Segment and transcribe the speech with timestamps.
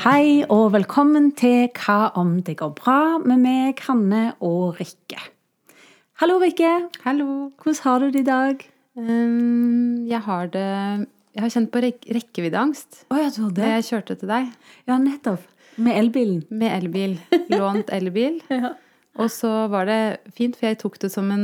[0.00, 5.18] Hei og velkommen til Hva om det går bra med meg, Hanne og Rikke.
[6.20, 6.70] Hallo, Rikke.
[7.04, 7.50] Hallo.
[7.60, 8.64] Hvordan har du det i dag?
[8.96, 10.66] Um, jeg har det
[11.36, 13.68] Jeg har kjent på rek rekkeviddeangst Å ja, du har det?
[13.76, 14.48] jeg kjørte til deg
[14.90, 15.44] Ja, nettopp.
[15.80, 16.40] Med elbilen.
[16.50, 17.14] med elbil.
[17.54, 18.40] Lånt elbil.
[18.50, 18.74] Ja.
[19.18, 21.42] Og så var det fint, for jeg tok det som en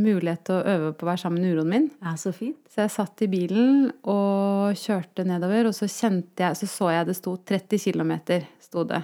[0.00, 1.88] mulighet til å øve på å være sammen med uroen min.
[2.00, 2.60] ja, så fint.
[2.70, 7.16] Så jeg satt i bilen og kjørte nedover, og så jeg, så så jeg det
[7.18, 8.12] sto 30 km.
[8.28, 9.02] Det.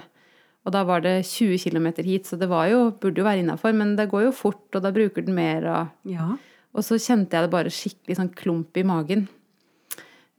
[0.65, 3.75] Og da var det 20 km hit, så det var jo, burde jo være innafor.
[3.75, 5.67] Men det går jo fort, og da bruker den mer.
[5.67, 6.37] Og, Ja.
[6.73, 9.27] og så kjente jeg det bare skikkelig sånn klump i magen.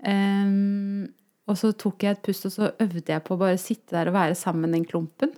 [0.02, 1.06] Um,
[1.46, 4.08] og så tok jeg et pust, og så øvde jeg på å bare sitte der
[4.10, 5.30] og være sammen med den klumpen.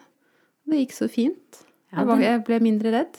[0.65, 1.65] Og det gikk så fint.
[1.93, 3.19] Ja, den- jeg ble mindre redd.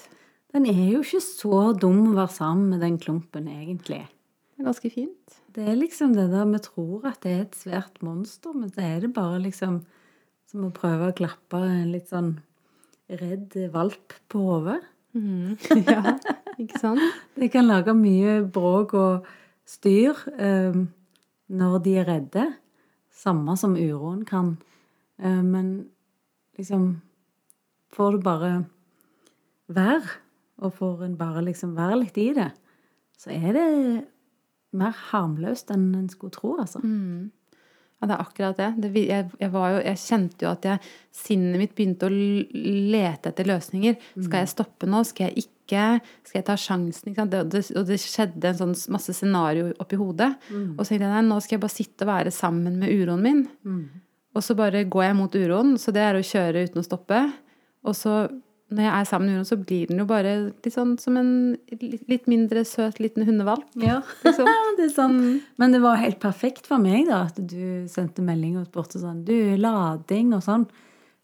[0.54, 4.08] Den er jo ikke så dum å være sammen med den klumpen, egentlig.
[4.58, 5.40] Det er ganske fint.
[5.54, 8.82] Det er liksom det der vi tror at det er et svært monster, men så
[8.84, 9.84] er det bare liksom
[10.50, 12.40] som å prøve å klappe en litt sånn
[13.10, 14.82] redd valp på hodet.
[15.16, 16.18] ja,
[16.60, 17.02] ikke sant?
[17.36, 19.26] De kan lage mye bråk og
[19.66, 20.74] styr eh,
[21.50, 22.46] når de er redde.
[23.12, 24.58] Samme som uroen kan.
[25.20, 25.90] Eh, men
[26.58, 27.02] liksom
[27.96, 28.54] Får du bare
[29.74, 30.16] være,
[30.60, 32.52] og får en bare liksom være litt i det,
[33.20, 33.68] så er det
[34.78, 36.82] mer harmløst enn en skulle tro, altså.
[38.00, 38.68] Ja, det er akkurat det.
[38.80, 43.34] det jeg, jeg, var jo, jeg kjente jo at jeg, sinnet mitt begynte å lete
[43.34, 43.98] etter løsninger.
[44.24, 45.02] Skal jeg stoppe nå?
[45.04, 45.88] Skal jeg ikke?
[46.24, 47.18] Skal jeg ta sjansen?
[47.18, 50.30] Det, det, og det skjedde en sånn masse scenario oppi hodet.
[50.78, 53.26] Og så tenkte jeg nei, nå skal jeg bare sitte og være sammen med uroen
[53.26, 53.44] min.
[54.38, 57.20] Og så bare går jeg mot uroen, så det er å kjøre uten å stoppe.
[57.88, 58.28] Og så
[58.70, 61.32] når jeg er sammen med hunden, så blir den jo bare litt sånn som en
[61.82, 63.66] litt, mindre søt liten hundevalp.
[63.82, 64.50] Ja, Liksom.
[64.78, 65.18] det er sånn.
[65.62, 69.24] Men det var helt perfekt for meg da, at du sendte melding og spurte sånn,
[69.26, 70.68] du, lading og sånn.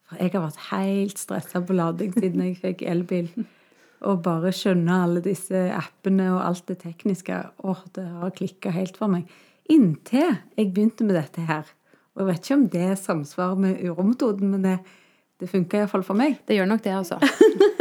[0.10, 3.30] For jeg har vært helt stresset på lading siden jeg fikk elbil.
[4.06, 7.40] Og bare skjønne alle disse appene og alt det tekniske.
[7.62, 9.30] Åh, det har klikket helt for meg.
[9.70, 11.70] Inntil jeg begynte med dette her.
[12.16, 14.78] Og jeg vet ikke om det samsvarer med urometoden, men det,
[15.40, 16.38] det funker i hvert fall for meg.
[16.48, 17.20] Det gjør nok det, altså.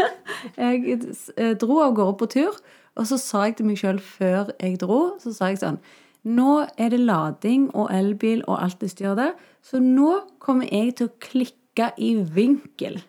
[0.60, 0.98] Jeg
[1.38, 2.56] eh, dro av gårde på tur,
[2.94, 5.80] og så sa jeg til meg sjøl før jeg dro, så sa jeg sånn
[6.24, 9.32] Nå er det lading og elbil og alt det styret der,
[9.64, 13.00] så nå kommer jeg til å klikke i vinkel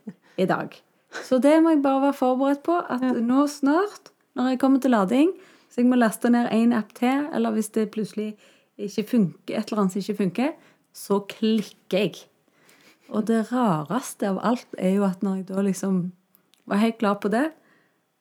[0.42, 0.74] i dag.
[1.24, 4.96] Så det må jeg bare være forberedt på, at nå snart, når jeg kommer til
[4.96, 5.32] lading,
[5.72, 8.34] så jeg må laste ned én app til, eller hvis det plutselig
[8.76, 10.52] ikke funker, et eller annet som ikke funker,
[10.96, 12.26] så klikker jeg.
[13.14, 16.00] Og det rareste av alt er jo at når jeg da liksom
[16.70, 17.48] var helt klar på det,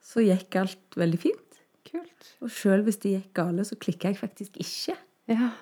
[0.05, 1.61] så gikk alt veldig fint.
[1.89, 2.31] Kult.
[2.45, 4.97] Og sjøl hvis det gikk gale, så klikka jeg faktisk ikke.
[5.33, 5.53] Ja,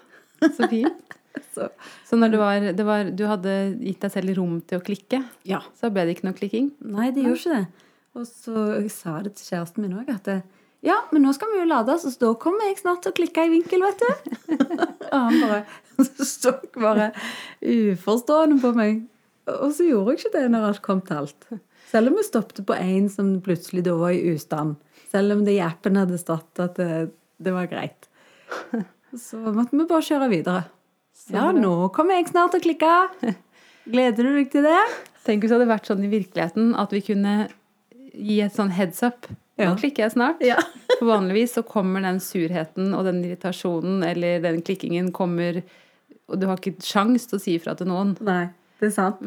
[0.42, 1.02] så fint.
[1.54, 1.70] Så
[2.04, 5.22] Så når det var, det var, du hadde gitt deg selv rom til å klikke,
[5.48, 5.62] ja.
[5.80, 6.66] så ble det ikke noe klikking?
[6.84, 7.86] Nei, det gjorde ikke det.
[8.20, 10.36] Og så jeg sa det til kjæresten min òg, at det,
[10.82, 13.46] ja, men nå skal vi jo lade, så da kommer jeg snart til å klikke
[13.46, 14.56] i vinkel, vet du.
[15.12, 15.60] og han bare
[16.26, 17.10] så bare
[17.62, 19.04] uforstående på meg.
[19.52, 21.46] Og så gjorde jeg ikke det når alt kom til alt.
[21.92, 24.78] Selv om vi stoppet på én som plutselig da var i ustand.
[25.12, 27.10] Selv om det i appen hadde stått at det,
[27.42, 28.08] det var greit.
[29.18, 30.64] Så måtte vi bare kjøre videre.
[31.30, 33.34] Ja, nå kommer jeg snart til å klikke.
[33.92, 34.80] Gleder du deg til det?
[35.26, 37.36] Tenk hvis det hadde vært sånn i virkeligheten at vi kunne
[38.12, 39.28] gi et sånn heads up.
[39.60, 39.74] Nå Ja.
[39.76, 40.40] klikker jeg snart.
[40.44, 40.56] Ja.
[40.98, 45.62] For vanligvis så kommer den surheten og den irritasjonen eller den klikkingen kommer
[46.30, 48.14] Og du har ikke sjans til å si ifra til noen.
[48.24, 48.46] Nei,
[48.80, 49.18] det er sant.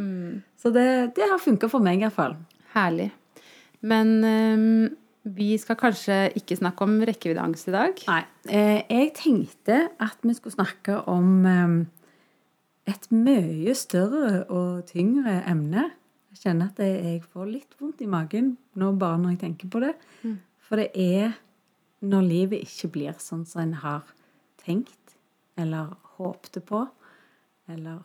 [0.58, 0.86] Så det,
[1.18, 2.34] det har funka for meg, i hvert fall.
[2.74, 3.12] Herlig.
[3.86, 4.96] Men um,
[5.38, 8.02] vi skal kanskje ikke snakke om rekkeviddeangst i dag.
[8.10, 8.22] Nei.
[8.50, 15.92] Eh, jeg tenkte at vi skulle snakke om eh, et mye større og tyngre emne.
[16.36, 19.80] Jeg kjenner at jeg får litt vondt i magen nå bare når jeg tenker på
[19.86, 19.94] det.
[20.68, 21.38] For det er
[22.06, 24.04] når livet ikke blir sånn som en har
[24.60, 25.16] tenkt,
[25.56, 26.84] eller håpte på,
[27.72, 28.04] eller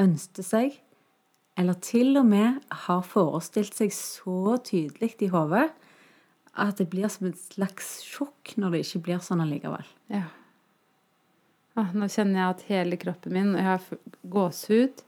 [0.00, 0.76] ønsket seg,
[1.58, 5.66] eller til og med har forestilt seg så tydelig i hodet
[6.52, 9.84] at det blir som et slags sjokk når det ikke blir sånn allikevel.
[10.12, 10.28] Ja.
[11.76, 13.84] Ah, nå kjenner jeg at hele kroppen min Jeg har
[14.28, 15.00] gåsehud.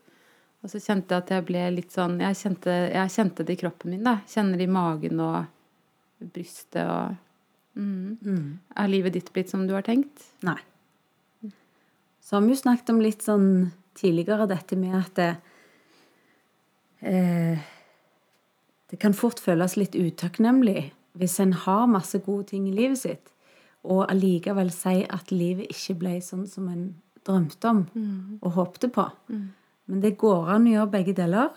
[0.65, 3.61] Og så kjente jeg at jeg ble litt sånn Jeg kjente, jeg kjente det i
[3.61, 4.05] kroppen min.
[4.07, 4.17] da.
[4.29, 7.17] Kjenner det i magen og brystet og
[7.77, 8.59] mm.
[8.81, 10.25] Er livet ditt blitt som du har tenkt?
[10.47, 10.57] Nei.
[12.25, 13.49] Så har vi jo snakket om litt sånn
[13.99, 15.33] tidligere dette med at det,
[17.05, 17.67] eh,
[18.91, 20.89] det kan fort føles litt utakknemlig
[21.21, 23.29] hvis en har masse gode ting i livet sitt,
[23.85, 26.89] og allikevel si at livet ikke ble sånn som en
[27.29, 27.85] drømte om
[28.41, 29.05] og håpte på.
[29.87, 31.55] Men det går an å gjøre begge deler.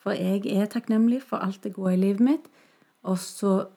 [0.00, 2.48] For jeg er takknemlig for alt det gode i livet mitt.
[3.04, 3.68] Og så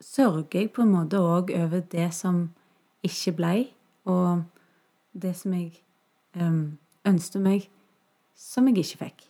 [0.00, 2.48] sørger jeg på en måte òg over det som
[3.06, 3.54] ikke ble,
[4.08, 4.42] og
[5.12, 5.74] det som jeg
[6.36, 6.78] um,
[7.08, 7.68] ønsket meg,
[8.36, 9.26] som jeg ikke fikk.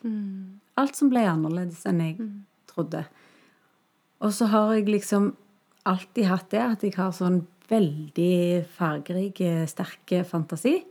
[0.79, 2.29] Alt som ble annerledes enn jeg
[2.71, 3.03] trodde.
[4.21, 5.33] Og så har jeg liksom
[5.89, 7.41] alltid hatt det at jeg har sånn
[7.71, 10.81] veldig fargerik, sterke sterk fantasi.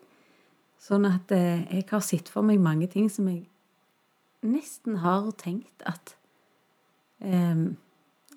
[0.81, 3.44] Sånn at eh, jeg har sett for meg mange ting som jeg
[4.47, 6.15] nesten har tenkt at
[7.21, 7.77] um,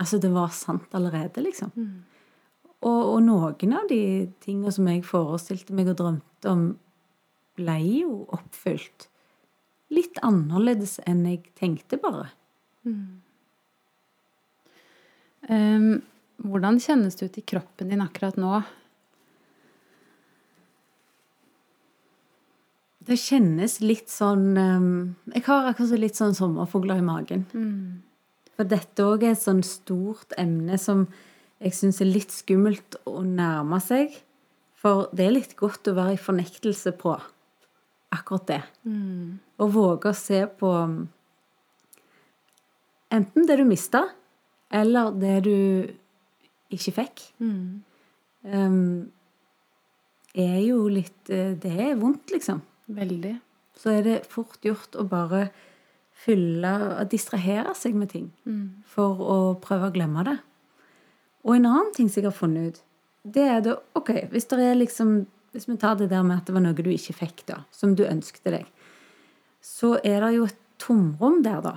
[0.01, 1.69] Altså, det var sant allerede, liksom.
[2.81, 6.63] Og, og noen av de tingene som jeg forestilte meg og drømte om,
[7.53, 9.05] ble jo oppfylt.
[9.93, 12.31] Litt annerledes enn jeg tenkte, bare.
[15.45, 16.01] Um,
[16.41, 18.63] hvordan kjennes det ut i kroppen din akkurat nå?
[23.03, 27.45] Det kjennes litt sånn um, Jeg har akkurat litt sånn sommerfugler i magen.
[28.55, 31.07] For dette òg er et sånn stort emne som
[31.63, 34.13] jeg syns er litt skummelt å nærme seg.
[34.79, 37.15] For det er litt godt å være i fornektelse på
[38.13, 38.61] akkurat det.
[39.63, 40.97] Og våge å se på um,
[43.13, 44.05] enten det du mista,
[44.73, 45.57] eller det du
[46.73, 47.25] ikke fikk.
[48.43, 49.11] Um,
[50.33, 52.61] er jo litt eh, Det er vondt, liksom.
[52.87, 53.37] Veldig.
[53.77, 55.47] Så er det fort gjort å bare
[56.23, 56.71] fylle
[57.01, 58.27] og distrahere seg med ting
[58.87, 60.37] for å prøve å glemme det.
[61.43, 62.83] Og en annen ting som jeg har funnet ut,
[63.23, 66.47] det er da OK, hvis det er liksom Hvis vi tar det der med at
[66.47, 68.63] det var noe du ikke fikk, da, som du ønskte deg,
[69.61, 71.75] så er det jo et tomrom der, da.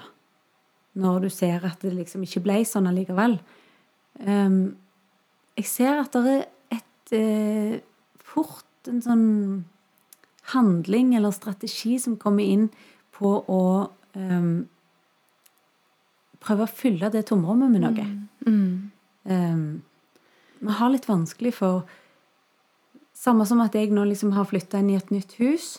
[0.96, 3.36] Når du ser at det liksom ikke ble sånn allikevel.
[4.16, 4.78] Um,
[5.60, 7.76] jeg ser at det er et eh,
[8.16, 9.26] fort en sånn
[10.52, 12.68] handling eller strategi som kommer inn
[13.16, 13.62] på å
[14.14, 14.66] um,
[16.42, 18.08] prøve å fylle det tomrommet med noe.
[19.26, 19.68] Um,
[20.60, 21.86] vi har litt vanskelig for
[23.16, 25.78] Samme som at jeg nå liksom har flytta inn i et nytt hus,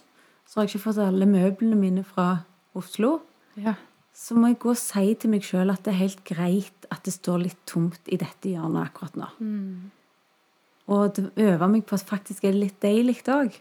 [0.50, 2.40] så har jeg ikke fått alle møblene mine fra
[2.78, 3.20] Oslo.
[3.62, 3.76] Ja.
[4.10, 7.06] Så må jeg gå og si til meg sjøl at det er helt greit at
[7.06, 9.30] det står litt tomt i dette hjørnet akkurat nå.
[10.90, 13.54] Og det øver meg på at faktisk er det litt deilig òg.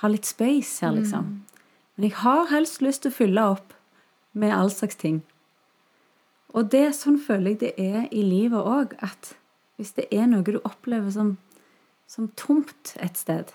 [0.00, 1.32] Ha litt space her, liksom.
[1.96, 3.72] Men jeg har helst lyst til å fylle opp
[4.36, 5.22] med all slags ting.
[6.56, 9.34] Og det sånn føler jeg det er i livet òg, at
[9.76, 11.36] hvis det er noe du opplever som,
[12.08, 13.52] som tomt et sted,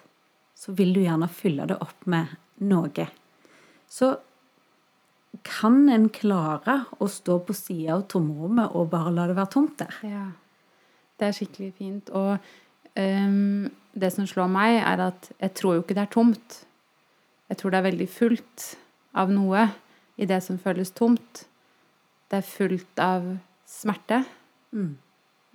[0.57, 3.07] så vil du gjerne fylle det opp med noe.
[3.89, 4.15] Så
[5.47, 9.77] kan en klare å stå på sida av tomrommet og bare la det være tomt
[9.81, 9.97] der?
[10.05, 10.27] Ja.
[11.17, 12.09] Det er skikkelig fint.
[12.17, 12.37] Og
[12.99, 16.57] ehm, det som slår meg, er at jeg tror jo ikke det er tomt.
[17.51, 18.67] Jeg tror det er veldig fullt
[19.19, 19.67] av noe
[20.21, 21.45] i det som føles tomt.
[22.31, 23.27] Det er fullt av
[23.67, 24.21] smerte.
[24.71, 24.95] Mm.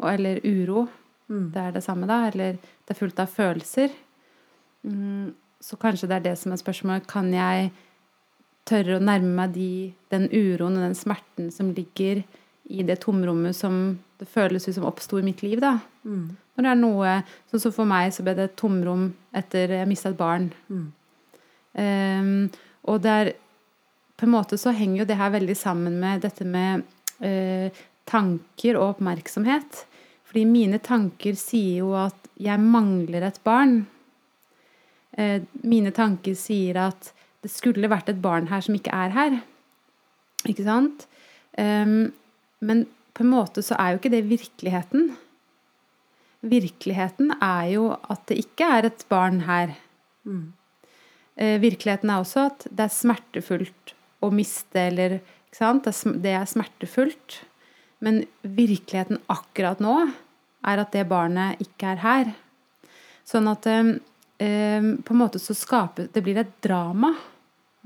[0.03, 0.87] Og, eller uro.
[1.33, 1.51] Mm.
[1.55, 2.27] Det er det samme, da.
[2.29, 3.95] Eller det er fullt av følelser.
[4.85, 7.09] Mm, så kanskje det er det som er spørsmålet.
[7.09, 7.71] Kan jeg
[8.67, 9.71] tørre å nærme meg de,
[10.13, 12.25] den uroen og den smerten som ligger
[12.67, 15.79] i det tomrommet som det føles ut som oppsto i mitt liv, da?
[16.05, 16.35] Mm.
[16.57, 17.17] Når det er noe
[17.51, 20.49] Sånn som for meg så ble det et tomrom etter jeg mista et barn.
[20.73, 20.87] Mm.
[21.77, 22.31] Um,
[22.89, 23.33] og det er
[24.17, 26.87] På en måte så henger jo det her veldig sammen med dette med
[27.21, 27.69] uh,
[28.09, 29.83] tanker og oppmerksomhet.
[30.25, 33.83] Fordi mine tanker sier jo at jeg mangler et barn.
[35.19, 37.13] Uh, mine tanker sier at
[37.45, 39.39] det skulle vært et barn her som ikke er her.
[40.49, 41.05] Ikke sant?
[41.61, 42.15] Um,
[42.65, 42.87] men
[43.17, 45.11] på en måte så er jo ikke det virkeligheten.
[46.47, 49.75] Virkeligheten er jo at det ikke er et barn her.
[50.27, 50.53] Mm.
[51.37, 55.19] Eh, virkeligheten er også at det er smertefullt å miste, eller?
[55.57, 57.41] Det er er smertefullt.
[58.05, 59.95] Men virkeligheten akkurat nå
[60.67, 62.33] er at det barnet ikke er her.
[63.27, 63.95] Sånn at eh,
[64.43, 67.15] eh, på en måte så skaper Det blir et drama,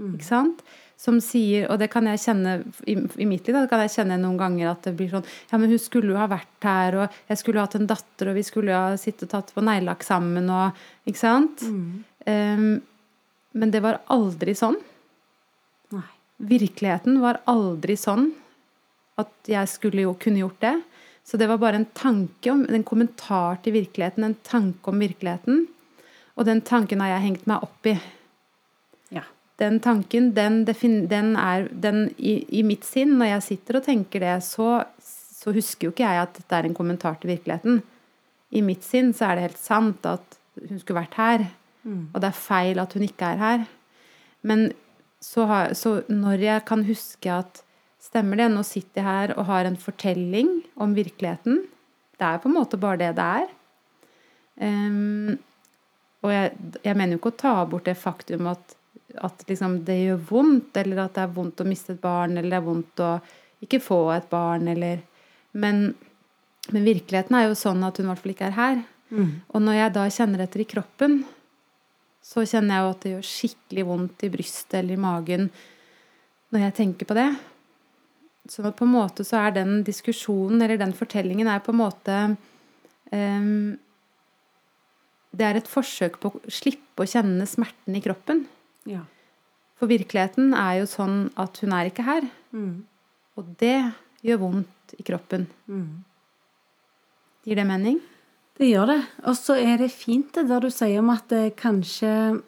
[0.00, 0.62] ikke sant?
[1.00, 4.18] Som sier, og det kan jeg kjenne i, i mitt liv, da kan jeg kjenne
[4.20, 7.22] noen ganger at det blir sånn Ja, men hun skulle jo ha vært her, og
[7.30, 9.64] jeg skulle jo hatt en datter, og vi skulle jo ha sittet og tatt på
[9.64, 11.64] neglelakk sammen, og Ikke sant?
[12.28, 12.66] Eh,
[13.50, 14.76] men det var aldri sånn.
[15.96, 16.06] Nei.
[16.52, 18.30] Virkeligheten var aldri sånn
[19.20, 20.76] at jeg skulle jo kunne gjort det.
[21.26, 25.66] Så det var bare en tanke om, en kommentar til virkeligheten, en tanke om virkeligheten.
[26.36, 27.96] Og den tanken har jeg hengt meg opp i.
[29.60, 34.24] Den tanken, den, den er den i, i mitt sinn, når jeg sitter og tenker
[34.24, 37.82] det, så, så husker jo ikke jeg at dette er en kommentar til virkeligheten.
[38.56, 41.48] I mitt sinn så er det helt sant at hun skulle vært her.
[42.14, 43.66] Og det er feil at hun ikke er her.
[44.42, 44.70] Men
[45.20, 47.64] så, har, så når jeg kan huske at
[48.00, 50.48] Stemmer det, nå sitter jeg her og har en fortelling
[50.80, 51.58] om virkeligheten.
[52.16, 53.50] Det er på en måte bare det det er.
[54.56, 55.36] Um,
[56.24, 58.74] og jeg, jeg, mener jo ikke å ta bort det faktum at,
[59.18, 62.50] at liksom det gjør vondt, eller at det er vondt å miste et barn, eller
[62.50, 63.10] det er vondt å
[63.64, 65.06] ikke få et barn, eller
[65.50, 65.96] Men,
[66.70, 68.76] men virkeligheten er jo sånn at hun i hvert fall ikke er her.
[69.10, 69.30] Mm.
[69.50, 71.16] Og når jeg da kjenner etter i kroppen,
[72.22, 75.48] så kjenner jeg jo at det gjør skikkelig vondt i brystet eller i magen
[76.54, 77.26] når jeg tenker på det.
[78.50, 82.16] Så på en måte så er den diskusjonen, eller den fortellingen, er på en måte
[83.12, 83.76] um,
[85.30, 88.46] Det er et forsøk på å slippe å kjenne smerten i kroppen.
[88.90, 89.06] Ja.
[89.80, 92.26] For virkeligheten er jo sånn at hun er ikke her.
[92.52, 92.82] Mm.
[93.40, 93.78] Og det
[94.26, 95.46] gjør vondt i kroppen.
[95.70, 96.02] Mm.
[97.46, 98.00] Gir det mening?
[98.60, 99.00] Det gjør det.
[99.24, 102.42] Og så er det fint det der du sier om at det kanskje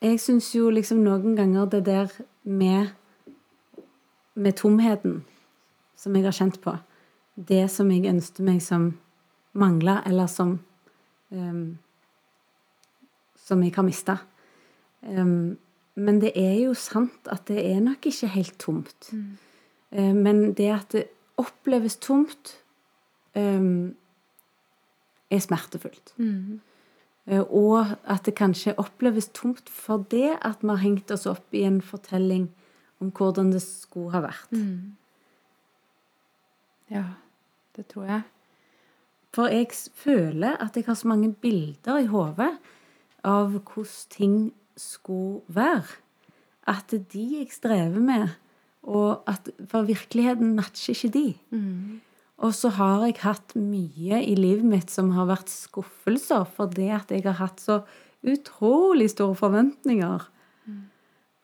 [0.00, 2.94] Jeg syns jo liksom noen ganger det der med
[4.34, 5.24] med tomheten
[5.96, 6.72] som jeg har kjent på,
[7.36, 8.86] det som jeg ønsket meg som
[9.52, 10.58] mangla, eller som
[11.28, 11.78] um,
[13.36, 14.18] Som jeg har mista.
[15.02, 15.58] Um,
[15.94, 19.10] men det er jo sant at det er nok ikke helt tomt.
[19.12, 19.38] Mm.
[19.96, 21.06] Uh, men det at det
[21.40, 22.56] oppleves tomt,
[23.34, 23.94] um,
[25.30, 26.14] er smertefullt.
[26.16, 26.60] Mm.
[27.30, 31.54] Uh, og at det kanskje oppleves tomt for det at vi har hengt oss opp
[31.54, 32.50] i en fortelling
[33.00, 34.52] om hvordan det skulle ha vært.
[34.52, 34.96] Mm.
[36.90, 37.04] Ja,
[37.76, 38.22] det tror jeg.
[39.30, 42.50] For jeg føler at jeg har så mange bilder i hodet
[43.24, 44.34] av hvordan ting
[44.78, 45.98] skulle være,
[46.68, 48.28] at det er de jeg strever med.
[48.82, 51.26] Og at, for virkeligheten matcher ikke de.
[51.50, 52.00] Mm.
[52.40, 57.10] Og så har jeg hatt mye i livet mitt som har vært skuffelser fordi at
[57.12, 57.82] jeg har hatt så
[58.24, 60.24] utrolig store forventninger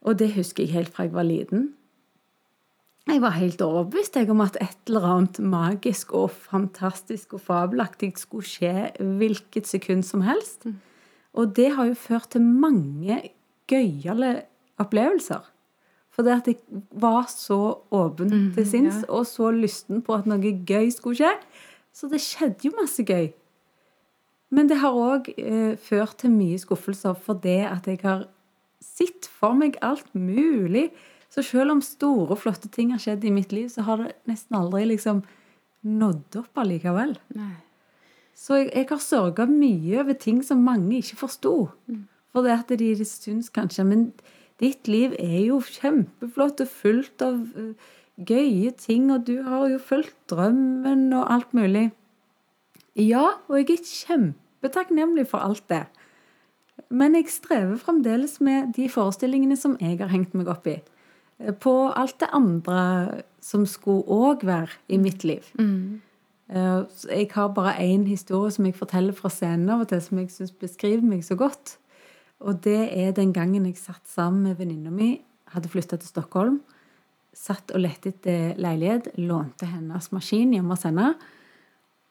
[0.07, 1.73] og det husker jeg helt fra jeg var liten.
[3.07, 8.47] Jeg var helt overbevist om at et eller annet magisk og fantastisk og fabelaktig skulle
[8.47, 10.67] skje hvilket sekund som helst.
[10.67, 10.81] Mm.
[11.37, 13.21] Og det har jo ført til mange
[13.71, 14.47] gøyale
[14.81, 15.45] opplevelser.
[16.17, 17.59] For det at jeg var så
[17.93, 19.09] åpen mm, til sinns ja.
[19.13, 21.33] og så lysten på at noe gøy skulle skje.
[21.93, 23.29] Så det skjedde jo masse gøy.
[24.55, 28.25] Men det har òg eh, ført til mye skuffelser for det at jeg har
[28.81, 30.89] sett for meg alt mulig.
[31.33, 34.57] Så selv om store, flotte ting har skjedd i mitt liv, så har det nesten
[34.57, 35.25] aldri liksom
[35.87, 37.17] nådd opp allikevel.
[37.37, 37.55] Nei.
[38.37, 41.55] Så jeg, jeg har sørga mye over ting som mange ikke forsto.
[41.89, 42.05] Mm.
[42.35, 44.09] For det at de, de syns kanskje Men
[44.61, 49.81] ditt liv er jo kjempeflott og fullt av uh, gøye ting, og du har jo
[49.81, 51.91] fulgt drømmen og alt mulig.
[52.97, 55.85] Ja, og jeg er kjempetakknemlig for alt det.
[56.89, 60.79] Men jeg strever fremdeles med de forestillingene som jeg har hengt meg opp i.
[61.61, 65.45] På alt det andre som skulle òg være i mitt liv.
[65.61, 66.01] Mm.
[66.47, 70.19] Eh, jeg har bare én historie som jeg forteller fra scenen av og til, som
[70.21, 71.77] jeg syns beskriver meg så godt.
[72.41, 75.17] Og det er den gangen jeg satt sammen med venninna mi,
[75.55, 76.61] hadde flytta til Stockholm.
[77.37, 81.15] Satt og lette etter leilighet, lånte hennes maskin hjemme hos henne.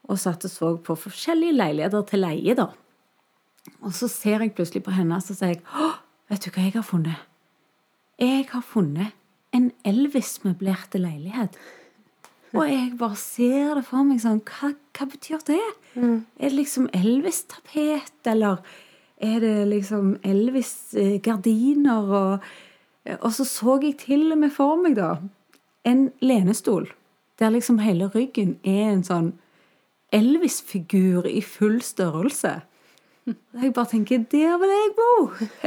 [0.05, 2.69] Og satt og så på forskjellige leiligheter til leie, da.
[3.81, 5.87] Og så ser jeg plutselig på henne og sier jeg, Hå,
[6.29, 7.23] vet du hva jeg har funnet?
[8.21, 9.15] Jeg har funnet
[9.55, 11.57] en Elvis-møblerte leilighet.
[12.55, 15.61] Og jeg bare ser det for meg sånn Hva, hva betyr det?
[15.95, 16.25] Mm.
[16.39, 18.61] Er det liksom Elvis-tapet, eller
[19.23, 22.11] er det liksom Elvis-gardiner?
[22.19, 22.45] Og,
[23.19, 25.17] og, så så jeg til og med for meg, da,
[25.85, 26.89] en lenestol
[27.39, 29.33] der liksom hele ryggen er en sånn
[30.15, 32.61] Elvis-figur i full størrelse.
[33.25, 35.13] Jeg bare tenker Der vil jeg bo!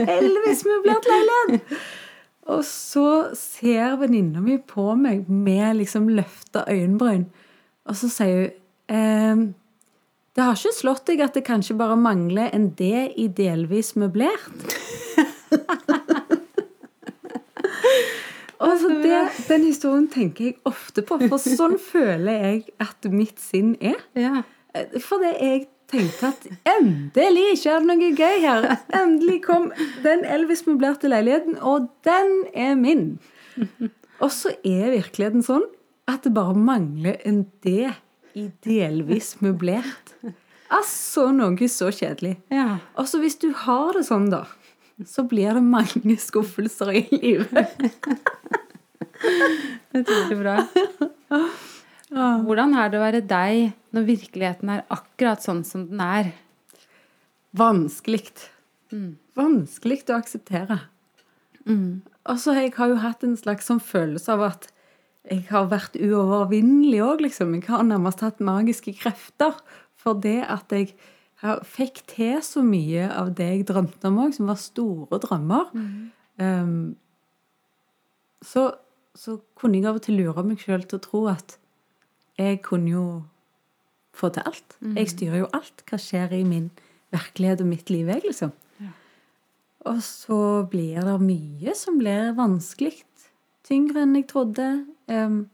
[0.00, 1.72] Elvis-møblert leilighet!
[2.48, 7.26] Og så ser venninna mi på meg med liksom løfta øyenbryn,
[7.88, 9.42] og så sier hun ehm,
[10.36, 14.76] Det har ikke slått deg at det kanskje bare mangler en D i delvis møblert?
[18.58, 23.76] Og det, Den historien tenker jeg ofte på, for sånn føler jeg at mitt sinn
[23.80, 23.98] er.
[24.18, 24.42] Ja.
[25.02, 28.68] For det jeg tenkte at endelig skjer det noe gøy her.
[28.96, 29.70] Endelig kom
[30.04, 33.06] den Elvis-møblerte leiligheten, og den er min.
[34.18, 35.66] Og så er virkeligheten sånn
[36.08, 37.88] at det bare mangler en D
[38.38, 40.14] i delvis møblert.
[40.72, 42.36] Altså noe så kjedelig.
[42.52, 42.78] Ja.
[43.00, 44.44] Og så hvis du har det sånn, da,
[45.06, 47.56] så blir det mange skuffelser i livet.
[49.18, 50.60] Det er bra.
[52.12, 56.30] Hvordan er det å være deg når virkeligheten er akkurat sånn som den er?
[57.58, 58.24] Vanskelig.
[58.92, 59.18] Mm.
[59.36, 60.80] Vanskelig å akseptere.
[61.68, 62.00] Mm.
[62.28, 64.68] Altså, jeg har jo hatt en slags sånn følelse av at
[65.28, 67.52] jeg har vært uovervinnelig òg, liksom.
[67.58, 69.56] Jeg har nærmest hatt magiske krefter
[69.98, 70.94] for det at jeg
[71.42, 75.68] har, fikk til så mye av det jeg drømte om òg, som var store drømmer.
[76.40, 76.96] Um,
[78.44, 78.70] så,
[79.18, 81.58] så kunne jeg av og til lure meg sjøl til å tro at
[82.38, 83.04] jeg kunne jo
[84.14, 84.76] få til alt.
[84.96, 85.82] Jeg styrer jo alt.
[85.88, 86.70] Hva skjer i min
[87.14, 88.52] virkelighet og mitt liv, jeg, liksom.
[89.88, 90.40] Og så
[90.70, 93.04] blir det mye som blir vanskelig.
[93.66, 94.66] Tyngre enn jeg trodde.
[95.06, 95.46] Um,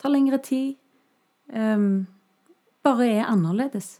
[0.00, 0.76] tar lengre tid.
[1.52, 2.06] Um,
[2.84, 3.98] bare er annerledes.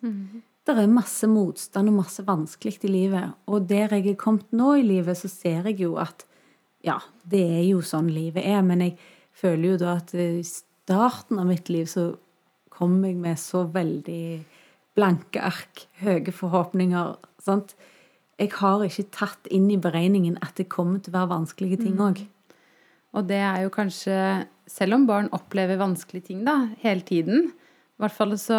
[0.63, 3.35] Det er masse motstand og masse vanskelig i livet.
[3.47, 6.27] Og der jeg er kommet nå i livet, så ser jeg jo at
[6.83, 8.63] ja, det er jo sånn livet er.
[8.63, 8.97] Men jeg
[9.33, 12.13] føler jo da at i starten av mitt liv så
[12.73, 14.25] kom jeg med så veldig
[14.97, 17.17] blanke ark, høye forhåpninger.
[17.43, 17.75] sant?
[18.41, 22.01] Jeg har ikke tatt inn i beregningen at det kommer til å være vanskelige ting
[22.03, 22.25] òg.
[23.13, 24.17] Og det er jo kanskje
[24.73, 28.57] Selv om barn opplever vanskelige ting da, hele tiden I hvert fall så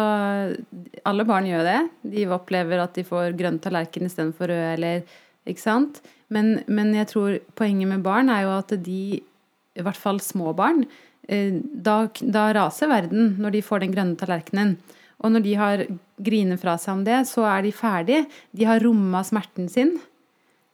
[1.02, 1.78] Alle barn gjør det.
[2.12, 5.02] De opplever at de får grønn tallerken istedenfor rød, eller
[5.48, 6.02] Ikke sant?
[6.30, 10.54] Men, men jeg tror poenget med barn er jo at de, i hvert fall små
[10.56, 10.86] barn,
[11.28, 14.76] da, da raser verden når de får den grønne tallerkenen.
[15.24, 15.82] Og når de har
[16.20, 18.26] griner fra seg om det, så er de ferdige.
[18.52, 19.94] De har romma smerten sin.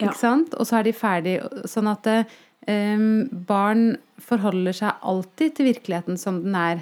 [0.01, 0.09] Ja.
[0.09, 0.55] Ikke sant?
[0.59, 1.45] Og så er de ferdige.
[1.69, 3.03] Sånn at eh,
[3.47, 6.81] barn forholder seg alltid til virkeligheten som den er.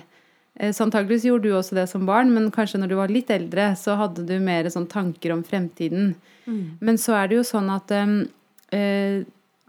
[0.56, 3.30] Eh, Så antageligvis gjorde du også det som barn, men kanskje når du var litt
[3.30, 6.16] eldre, så hadde du mer sånn tanker om fremtiden.
[6.82, 7.92] Men så er det jo sånn at,
[8.74, 9.20] eh,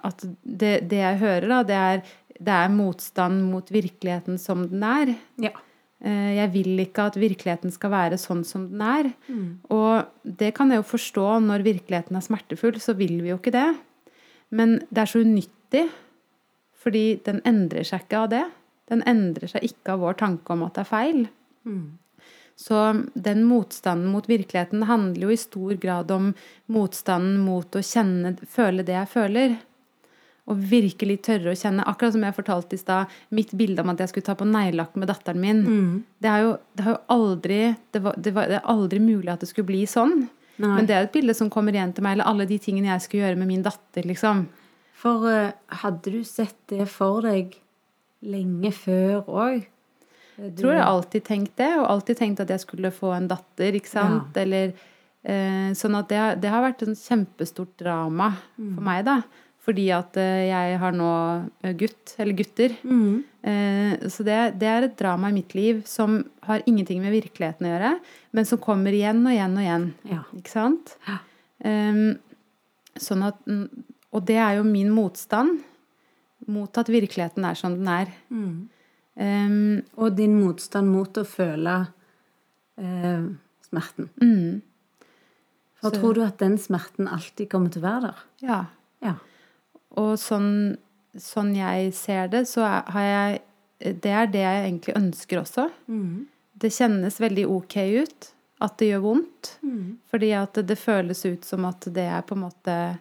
[0.09, 2.01] at det, det jeg hører, da, det er,
[2.41, 5.15] det er motstand mot virkeligheten som den er.
[5.43, 5.51] Ja.
[6.01, 9.11] Eh, Jeg vil ikke at virkeligheten skal være sånn som den er.
[9.69, 13.53] Og det kan jeg jo forstå når virkeligheten er smertefull, så vil vi jo ikke
[13.53, 13.69] det.
[14.51, 15.89] Men det er så unyttig,
[16.81, 18.45] fordi den endrer seg ikke av det.
[18.91, 21.27] Den endrer seg ikke av vår tanke om at det er feil.
[22.61, 22.77] Så
[23.15, 26.33] den motstanden mot virkeligheten handler jo i stor grad om
[26.69, 29.55] motstanden mot å kjenne, føle det jeg føler.
[30.51, 31.85] Og virkelig tørre å kjenne.
[31.87, 34.97] Akkurat som jeg fortalte i stad, mitt bilde om at jeg skulle ta på neglelakk
[34.99, 35.63] med datteren min.
[36.19, 37.61] Det, er jo, det har jo aldri
[37.95, 40.25] det, var, det, var, det er aldri mulig at det skulle bli sånn.
[40.61, 40.75] Nei.
[40.77, 43.07] Men det er et bilde som kommer igjen til meg, eller alle de tingene jeg
[43.07, 44.45] skulle gjøre med min datter, liksom.
[45.01, 47.55] For eh, hadde du sett det for deg
[48.29, 49.69] lenge før òg?
[50.41, 53.77] Jeg tror jeg alltid tenkt det, og alltid tenkt at jeg skulle få en datter,
[53.77, 54.37] ikke sant.
[54.41, 54.73] Eller,
[55.25, 59.19] eh, sånn at det, det har vært et kjempestort drama for meg, da.
[59.71, 61.09] Fordi at eh, jeg har nå
[61.63, 62.75] eh, gutt, eller gutter.
[62.83, 63.23] Mm.
[64.13, 67.71] så det, det er et drama i mitt liv som har ingenting med virkeligheten å
[67.71, 67.93] gjøre,
[68.37, 69.87] men som kommer igjen og igjen og igjen.
[70.11, 70.19] Ja.
[70.37, 70.93] Ikke sant?
[71.09, 71.15] Ja.
[71.65, 72.19] Ehm,
[73.01, 75.63] sånn at, mm, og det er jo min motstand
[76.53, 78.13] mot at virkeligheten er som den er.
[79.21, 81.79] Ehm, Og din motstand mot å føle
[82.81, 83.25] uh,
[83.71, 84.11] smerten.
[84.21, 84.61] mm,
[85.81, 88.23] For Så- tror du at den smerten alltid kommer til å være der?
[88.45, 88.61] ja.
[89.01, 89.15] Ja.
[89.99, 90.77] Og sånn,
[91.19, 93.41] sånn jeg ser det, så har jeg
[93.81, 95.71] Det er det jeg egentlig ønsker også.
[96.61, 98.27] Det kjennes veldig ok ut.
[98.61, 99.55] At det gjør vondt.
[100.11, 102.99] Fordi at det føles ut som at det er på en måte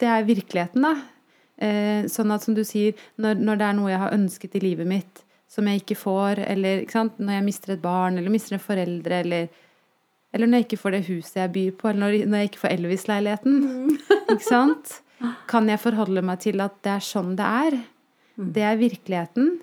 [0.00, 0.94] Det er virkeligheten, da.
[1.56, 4.60] Eh, sånn at som du sier, når, når det er noe jeg har ønsket i
[4.64, 8.56] livet mitt, som jeg ikke får, eller ikke når jeg mister et barn, eller mister
[8.56, 9.48] en foreldre, eller
[10.34, 12.60] eller når jeg ikke får det huset jeg byr på, eller når, når jeg ikke
[12.64, 13.58] får Elvis-leiligheten.
[14.34, 14.96] Ikke sant?
[15.50, 17.76] Kan jeg forholde meg til at det er sånn det er?
[18.36, 19.60] Det er virkeligheten.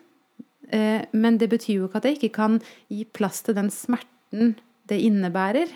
[0.71, 4.56] Eh, Men det betyr jo ikke at jeg ikke kan gi plass til den smerten
[4.88, 5.67] det innebærer.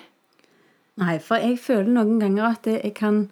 [0.98, 3.26] Nei, for jeg føler noen ganger at jeg kan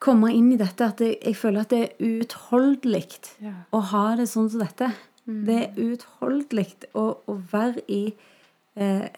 [0.00, 3.06] komme inn i dette at jeg, føler at det er uutholdelig
[3.40, 3.54] Ja.
[3.72, 4.90] å ha det sånn som dette.
[5.26, 8.02] Det er uutholdelig å, å være i
[8.76, 9.08] eh,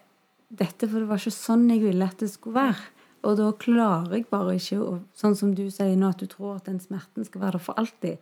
[0.52, 2.90] dette, for det var ikke sånn jeg ville at det skulle være.
[3.22, 6.56] Og da klarer jeg bare ikke å Sånn som du sier nå, at du tror
[6.56, 8.18] at den smerten skal være der for alltid.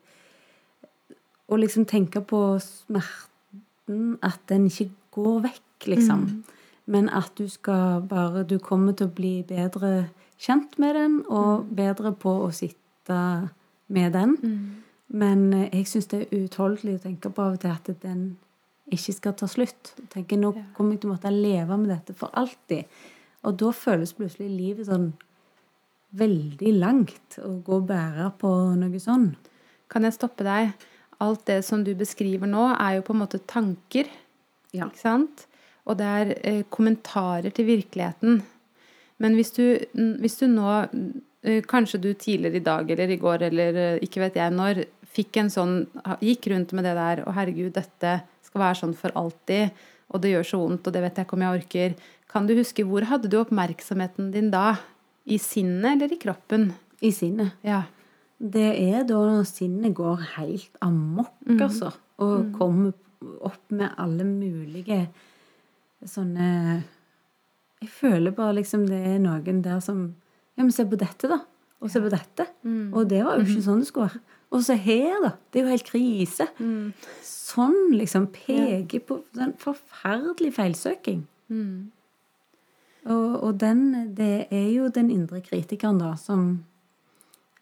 [1.51, 6.27] Å liksom tenke på smerten, at den ikke går vekk, liksom.
[6.91, 11.67] Men at du skal bare Du kommer til å bli bedre kjent med den, og
[11.77, 13.51] bedre på å sitte
[13.89, 14.37] med den.
[15.09, 18.37] Men eh, jeg syns det er uutholdelig å tenke på av og til at den
[18.91, 19.95] ikke skal ta slutt.
[20.13, 22.87] Tenker Nå kommer jeg til å måtte leve med dette for alltid.
[23.47, 25.11] Og da føles plutselig livet sånn
[26.19, 28.51] veldig langt å gå og bære på
[28.81, 29.31] noe sånn.
[29.91, 30.73] Kan jeg stoppe deg?
[31.23, 34.09] Alt det som du beskriver nå, er jo på en måte tanker.
[34.75, 34.89] Ja.
[34.89, 35.47] Ikke sant?
[35.89, 38.41] Og det er eh, kommentarer til virkeligheten.
[39.21, 39.65] Men hvis du,
[40.21, 44.25] hvis du nå eh, kanskje du tidligere i dag eller i går eller eh, ikke
[44.25, 45.73] vet jeg når, fikk en sånn
[46.23, 49.75] Gikk rundt med det der Å, herregud, dette skal være sånn for alltid,
[50.11, 51.95] og det gjør så vondt, og det vet jeg ikke om jeg orker.
[52.31, 54.75] Kan du huske hvor hadde du oppmerksomheten din da?
[55.31, 56.71] I sinnet eller i kroppen?
[57.03, 57.57] I sinnet.
[57.67, 57.85] Ja.
[58.41, 61.93] Det er da sinnet går helt amok, altså.
[62.21, 62.93] Og kommer
[63.45, 65.03] opp med alle mulige
[66.09, 66.47] sånne
[67.83, 70.15] Jeg føler bare liksom det er noen der som
[70.57, 71.43] Ja, men se på dette, da.
[71.81, 72.47] Og se på dette.
[72.93, 74.21] Og det var jo ikke sånn det skulle være.
[74.51, 75.31] Og så her, da.
[75.49, 76.47] Det er jo helt krise.
[77.51, 81.23] Sånn liksom peker på den forferdelige feilsøking.
[83.11, 86.65] Og, og den, det er jo den indre kritikeren, da, som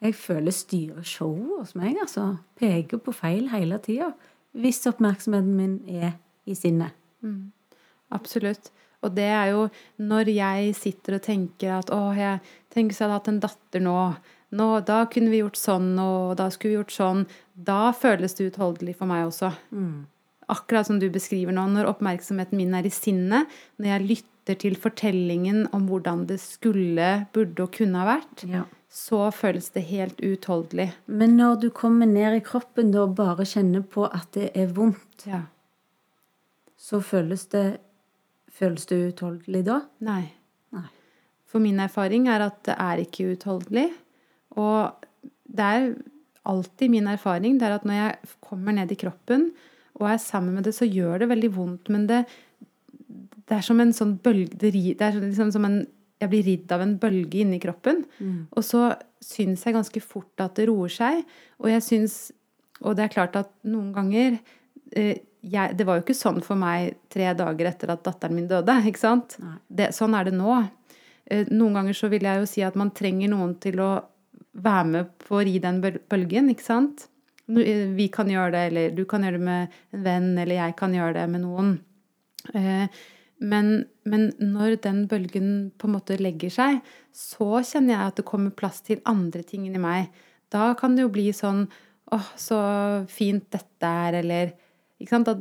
[0.01, 2.37] jeg føler styrer showet hos meg, altså.
[2.59, 4.13] Peker på feil hele tida.
[4.55, 6.13] Hvis oppmerksomheten min er
[6.49, 6.95] i sinnet.
[8.15, 8.71] Absolutt.
[9.01, 12.39] Og det er jo når jeg sitter og tenker at å, jeg
[12.73, 13.97] tenker hvis jeg hadde hatt en datter nå,
[14.59, 17.25] nå, da kunne vi gjort sånn, og da skulle vi gjort sånn.
[17.65, 19.49] Da føles det utholdelig for meg også.
[20.49, 24.75] Akkurat som du beskriver nå, når oppmerksomheten min er i sinnet, når jeg lytter til
[24.81, 28.63] fortellingen om hvordan det skulle, burde og kunne ha vært, Ja.
[28.89, 30.93] så føles det helt uutholdelig.
[31.07, 35.27] Men når du kommer ned i kroppen og bare kjenner på at det er vondt,
[35.27, 35.43] Ja.
[36.77, 37.79] så føles det
[38.59, 39.75] Føles det utholdelig da?
[40.01, 40.33] Nei.
[40.73, 40.87] Nei.
[41.45, 43.85] For min erfaring er at det er ikke utholdelig.
[44.57, 44.91] Og
[45.47, 45.95] det er
[46.47, 49.49] alltid min erfaring det er at når jeg kommer ned i kroppen
[49.99, 51.89] og er sammen med det, så gjør det veldig vondt.
[51.91, 52.21] Men det,
[53.49, 55.81] det er som en sånn bølge Det, er liksom som en
[56.19, 58.05] Jeg blir ridd av en bølge inni kroppen.
[58.55, 61.23] Og så syns jeg ganske fort at det roer seg.
[61.59, 62.31] Og jeg syns
[62.81, 64.39] Og det er klart at noen ganger
[64.95, 68.47] eh, jeg, Det var jo ikke sånn for meg tre dager etter at datteren min
[68.47, 68.71] døde.
[68.87, 69.35] ikke sant?
[69.67, 70.61] Det, sånn er det nå.
[71.25, 73.91] Eh, Noen ganger så vil jeg jo si at man trenger noen til å
[74.53, 77.07] være med på å ri den bølgen, ikke sant?
[77.49, 80.75] Eh, Vi kan gjøre det, eller du kan gjøre det med en venn, eller jeg
[80.75, 81.79] kan gjøre det med noen.
[82.53, 82.87] Eh,
[83.41, 86.81] Men, men når den bølgen på en måte legger seg,
[87.15, 90.09] så kjenner jeg at det kommer plass til andre ting inni meg.
[90.51, 91.69] Da kan det jo bli sånn
[92.11, 92.57] åh, så
[93.07, 94.51] fint dette er, eller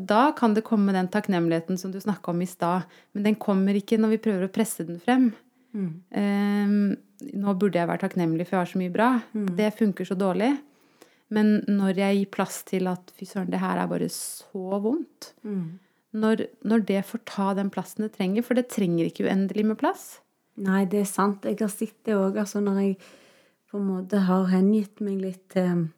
[0.07, 2.87] da kan det komme den takknemligheten som du snakka om i stad.
[3.13, 5.33] Men den kommer ikke når vi prøver å presse den frem.
[5.75, 6.97] Ehm,
[7.35, 9.11] nå burde jeg være takknemlig, for jeg har så mye bra.
[9.59, 10.53] Det funker så dårlig.
[11.35, 15.35] Men når jeg gir plass til at fy søren, det her er bare så vondt
[16.17, 19.79] når, når det får ta den plassen det trenger, for det trenger ikke uendelig med
[19.81, 20.21] plass.
[20.57, 21.45] Nei, det er sant.
[21.45, 22.97] Jeg har sett det òg, altså når jeg
[23.69, 25.89] på en måte har hengitt meg litt til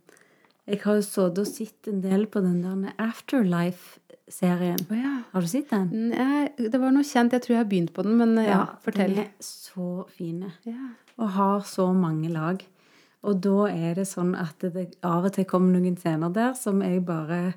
[0.66, 2.74] Jeg har jo sittet og sett en del på den der
[4.30, 4.86] Afterlife-serien.
[4.90, 5.22] Oh, ja.
[5.32, 6.10] Har du sett den?
[6.10, 7.32] Nei, det var noe kjent.
[7.32, 9.14] Jeg tror jeg har begynt på den, men ja, fortell.
[9.14, 10.52] Den er så fine.
[10.64, 10.94] Ja.
[11.18, 12.62] Og har så mange lag.
[13.22, 16.80] Og da er det sånn at det av og til kommer noen scener der som
[16.80, 17.54] jeg bare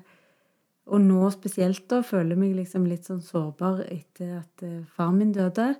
[0.84, 5.32] Og nå spesielt da føler meg liksom litt sånn sårbar etter at eh, far min
[5.32, 5.78] døde.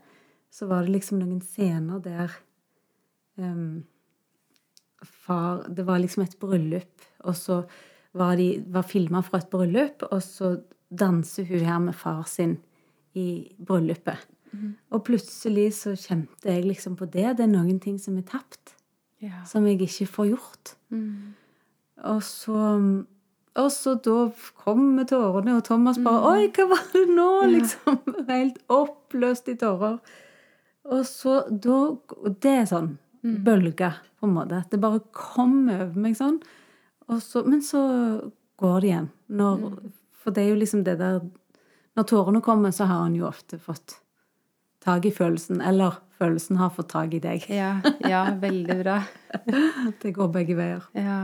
[0.49, 2.33] Så var det liksom noen scener der
[3.37, 3.85] um,
[5.05, 7.67] far Det var liksom et bryllup, og så
[8.15, 10.55] var de var filma fra et bryllup, og så
[10.97, 12.59] danser hun her med far sin
[13.15, 14.19] i bryllupet.
[14.95, 17.37] Og plutselig så kjente jeg liksom på det.
[17.39, 18.77] Det er noen ting som er tapt
[19.23, 19.43] Ja.
[19.47, 20.75] som jeg ikke får gjort.
[22.05, 23.05] Og så
[23.55, 24.33] og så da
[24.65, 27.99] kommer tårene, og Thomas bare 'Oi, hva var det nå?' liksom.
[28.29, 30.01] Helt oppløst i tårer.
[30.85, 34.65] Og så da og Det er sånn bølge, på en måte.
[34.71, 36.43] Det bare kommer over meg sånn.
[37.21, 38.31] Så, men så
[38.61, 39.11] går det igjen.
[39.29, 39.79] Når,
[40.25, 41.21] For det er jo liksom det der
[41.95, 44.01] Når tårene kommer, så har han jo ofte fått
[44.83, 45.61] tak i følelsen.
[45.63, 47.45] Eller følelsen har fått tak i deg.
[47.53, 48.97] Ja, ja, veldig bra.
[50.03, 50.83] Det går begge veier.
[50.99, 51.21] Ja.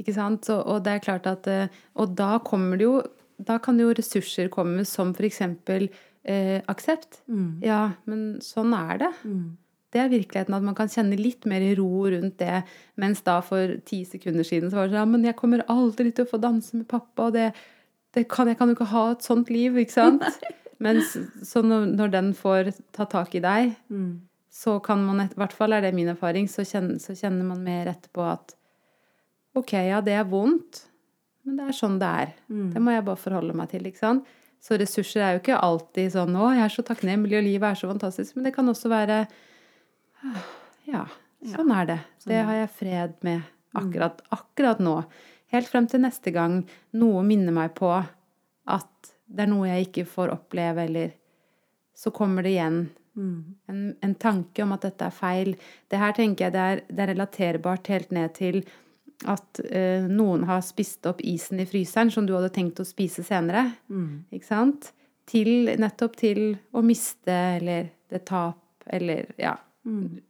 [0.00, 0.48] Ikke sant?
[0.50, 3.00] Og, og det er klart at eh, Og da kommer det jo
[3.36, 5.90] Da kan jo ressurser komme som eksempel
[6.24, 7.22] eh, aksept.
[7.64, 9.10] Ja, men sånn er det.
[9.90, 12.62] Det er virkeligheten at man kan kjenne litt mer ro rundt det,
[13.00, 16.12] mens da for ti sekunder siden så var det sånn ja, men jeg kommer aldri
[16.14, 17.50] til å få danse med pappa, og det,
[18.14, 20.26] det kan, jeg kan jo ikke ha et sånt liv, ikke sant?
[20.80, 23.74] Men så når, når den får ta tak i deg,
[24.48, 27.60] så kan man, i hvert fall er det min erfaring, så kjenner, så kjenner man
[27.66, 28.54] mer etterpå at
[29.60, 30.86] ok, ja, det er vondt,
[31.44, 32.32] men det er sånn det er.
[32.72, 34.32] Det må jeg bare forholde meg til, ikke sant?
[34.64, 37.78] Så ressurser er jo ikke alltid sånn å, jeg er så takknemlig, og livet er
[37.82, 39.49] så fantastisk, men det kan også være «Ah,
[40.90, 41.06] ja,
[41.54, 41.98] sånn er det.
[42.26, 43.42] Det har jeg fred med
[43.76, 44.96] akkurat, akkurat nå.
[45.50, 46.60] Helt frem til neste gang
[46.98, 51.12] noe minner meg på at det er noe jeg ikke får oppleve, eller
[51.94, 52.80] så kommer det igjen
[53.68, 55.50] En, en tanke om at dette er feil.
[55.90, 58.60] Det her tenker jeg det er, det er relaterbart helt ned til
[59.28, 63.24] at eh, noen har spist opp isen i fryseren som du hadde tenkt å spise
[63.26, 63.66] senere.
[64.32, 64.92] Ikke sant?
[65.28, 66.40] Til, nettopp til
[66.72, 69.56] å miste eller det tap eller ja.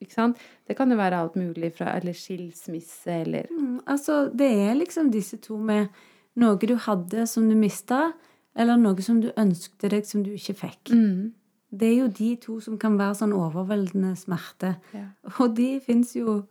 [0.01, 0.39] Ikke sant?
[0.69, 5.11] Det kan jo være alt mulig fra Eller skilsmisse eller Mm, altså, det er liksom
[5.11, 5.89] disse to med
[6.37, 8.13] noe du hadde som du mista,
[8.57, 10.93] eller noe som du ønskte deg som du ikke fikk.
[10.95, 11.33] Mm.
[11.71, 14.77] Det er jo de to som kan være sånn overveldende smerte.
[14.95, 15.09] Ja.
[15.39, 16.45] Og de fins jo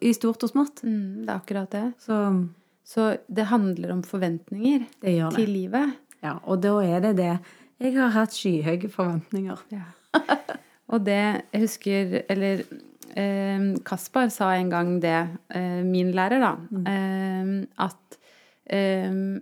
[0.00, 0.82] i stort og smått.
[0.84, 1.84] Mm, det er akkurat det.
[2.00, 2.48] Så
[2.84, 5.34] Så det handler om forventninger det det.
[5.34, 5.92] til livet.
[6.22, 7.38] Ja, og da er det det.
[7.80, 9.58] Jeg har hatt skyhøye forventninger.
[9.70, 9.84] Ja.
[10.88, 11.20] Og det
[11.52, 12.64] Jeg husker Eller
[13.14, 15.18] eh, Kaspar sa en gang det,
[15.54, 16.54] eh, min lærer, da,
[16.92, 17.52] eh,
[17.84, 18.18] at
[18.66, 19.40] eh,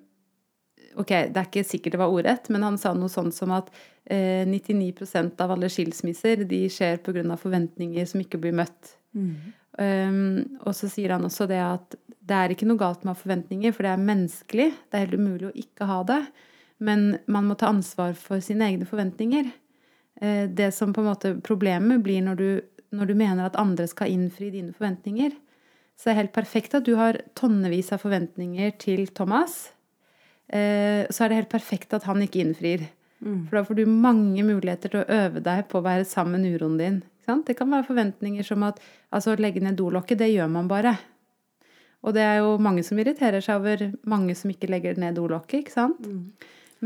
[0.96, 3.68] Ok, det er ikke sikkert det var ordrett, men han sa noe sånt som at
[4.08, 7.36] eh, 99% av alle skilsmisser de skjer pga.
[7.36, 8.94] forventninger som ikke blir møtt.
[9.76, 13.14] Um, og så sier han også det at det er ikke noe galt med å
[13.14, 14.70] ha forventninger, for det er menneskelig.
[14.88, 16.22] Det er helt umulig å ikke ha det.
[16.82, 19.52] Men man må ta ansvar for sine egne forventninger.
[20.20, 22.48] Eh, det som på en måte problemet blir når du,
[22.96, 25.34] når du mener at andre skal innfri dine forventninger.
[25.96, 29.72] Så det er helt perfekt at du har tonnevis av forventninger til Thomas.
[30.52, 32.88] Eh, så er det helt perfekt at han ikke innfrir.
[33.48, 36.58] For da får du mange muligheter til å øve deg på å være sammen med
[36.58, 36.98] uroen din.
[37.26, 38.76] Det kan være forventninger som at
[39.10, 40.92] altså, å legge ned dolokket, det gjør man bare.
[42.06, 45.64] Og det er jo mange som irriterer seg over mange som ikke legger ned dolokket,
[45.64, 46.06] ikke sant?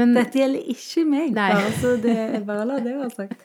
[0.00, 1.48] Men Dette gjelder ikke meg, Nei.
[1.52, 2.14] bare så det
[2.48, 3.40] bare la det være sagt.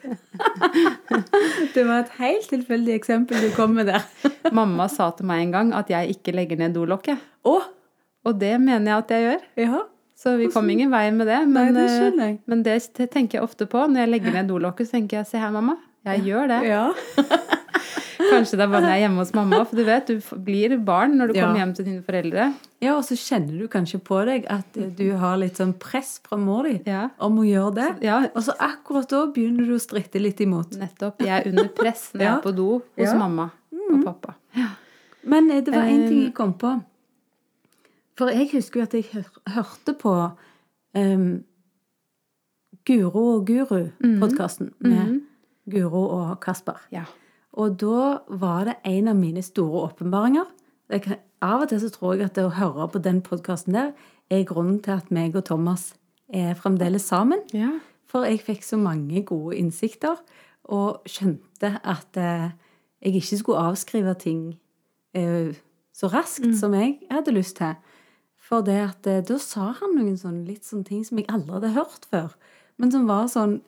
[1.76, 4.06] Det var et helt tilfeldig eksempel du kom med der.
[4.56, 7.20] mamma sa til meg en gang at jeg ikke legger ned dolokket.
[7.44, 7.66] Oh.
[8.26, 9.44] Og det mener jeg at jeg gjør.
[9.66, 9.82] ja.
[10.16, 11.42] Så vi kom ingen vei med det.
[11.52, 13.82] Nei, det eh, men det, det tenker jeg ofte på.
[13.84, 15.74] Når jeg legger ned dolokket, så tenker jeg se her, mamma.
[16.08, 16.60] Jeg gjør det.
[16.70, 16.86] Ja.
[18.26, 19.58] Kanskje det er bare når jeg er hjemme hos mamma.
[19.68, 21.44] For du vet, du blir barn når du Ja.
[21.46, 22.46] kommer hjem til dine foreldre.
[22.82, 26.18] ja, og så kjenner du kanskje på deg at eh, du har litt sånn press
[26.24, 27.10] fra mor di Ja.
[27.20, 28.02] om å gjøre det.
[28.02, 30.70] Ja, Og så akkurat da begynner du å stritte litt imot.
[30.76, 31.18] nettopp.
[31.20, 33.12] Jeg er under press når jeg er på do hos.
[33.12, 33.18] Mm.
[33.18, 33.50] mamma
[33.92, 34.34] og pappa.
[35.24, 36.24] Men eh, det var én ting Eh.
[36.26, 36.84] jeg kom på.
[38.16, 40.32] For jeg husker jo at jeg hør, hørte på
[40.94, 41.44] um,
[42.86, 45.20] Guro og Guru-podkasten med
[45.68, 46.78] Guro og Kasper.
[46.92, 47.04] Ja.
[47.56, 50.48] Og da var det en av mine store åpenbaringer.
[51.42, 53.92] Av og til så tror jeg at det å høre på den podkasten der
[54.30, 55.94] er grunnen til at meg og Thomas
[56.28, 57.42] er fremdeles sammen.
[57.52, 57.78] ja.
[58.06, 60.20] For jeg fikk så mange gode innsikter,
[60.64, 62.50] og skjønte at eh,
[63.02, 64.40] jeg ikke skulle avskrive ting
[65.14, 65.54] eh,
[65.94, 67.74] så raskt som jeg hadde lyst til.
[68.38, 71.58] For det at eh, da sa han noen sånne, litt sånne ting som jeg aldri
[71.58, 72.36] hadde hørt før.
[72.78, 73.62] Men som var sånn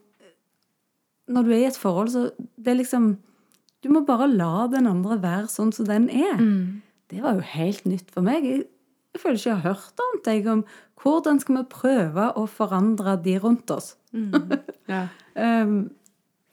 [1.28, 3.18] Når du er i et forhold, så det er liksom
[3.84, 6.40] Du må bare la den andre være sånn som den er.
[7.08, 8.44] Det var jo helt nytt for meg.
[8.44, 8.64] Jeg,
[9.14, 10.64] jeg føler ikke jeg har hørt annet jeg, om
[10.98, 13.94] hvordan skal vi prøve å forandre de rundt oss.
[14.92, 15.06] ja.
[15.38, 15.90] Um,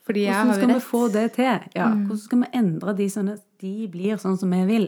[0.05, 1.65] hvordan skal vi få det til?
[1.73, 4.87] Ja, Hvordan skal vi endre de sånn at de blir sånn som vi vil?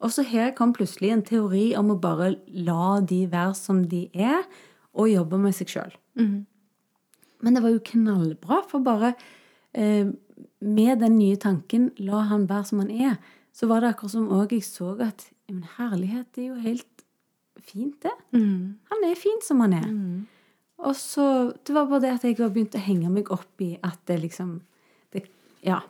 [0.00, 4.06] Og så her kom plutselig en teori om å bare la de være som de
[4.12, 4.44] er,
[4.96, 5.92] og jobbe med seg sjøl.
[7.44, 9.12] Men det var jo knallbra, for bare
[9.76, 10.08] eh,
[10.60, 13.16] med den nye tanken 'la han være som han er',
[13.52, 17.04] så var det akkurat som òg jeg så at men herlighet, det er jo helt
[17.62, 18.14] fint, det.
[18.34, 18.78] Mm.
[18.90, 19.86] Han er fin som han er.
[20.78, 23.76] Og så Det var bare det at jeg har begynt å henge meg opp i
[23.82, 24.60] at det liksom
[25.12, 25.26] det,
[25.62, 25.80] Ja.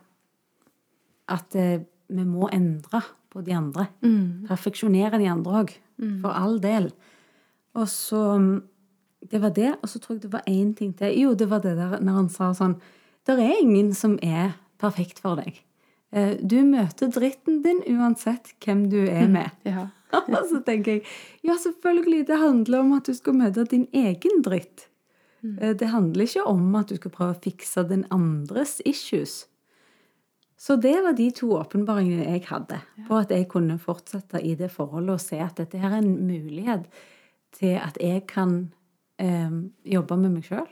[1.28, 3.88] At det, vi må endre på de andre.
[4.46, 5.72] Perfeksjonere de andre òg.
[6.20, 6.92] For all del.
[7.74, 8.62] Og så mm,
[9.30, 9.74] Det var det.
[9.82, 11.20] Og så tror jeg det var én ting til.
[11.20, 12.76] Jo, det var det der når han sa sånn
[13.26, 15.62] Det er ingen som er perfekt for deg.
[16.12, 19.50] Eh, Du møter dritten din uansett hvem du er med.
[19.66, 19.88] Ja.
[20.50, 21.02] Så tenker jeg
[21.42, 24.86] ja, selvfølgelig, det handler om at du skal møte din egen dritt.
[25.42, 29.46] Eh, Det handler ikke om at du skal prøve å fikse den andres issues.
[30.56, 34.70] Så det var de to åpenbaringene jeg hadde på at jeg kunne fortsette i det
[34.72, 36.86] forholdet og se at dette er en mulighet
[37.58, 38.70] til at jeg kan
[39.20, 39.52] eh,
[39.84, 40.70] jobbe med meg sjøl.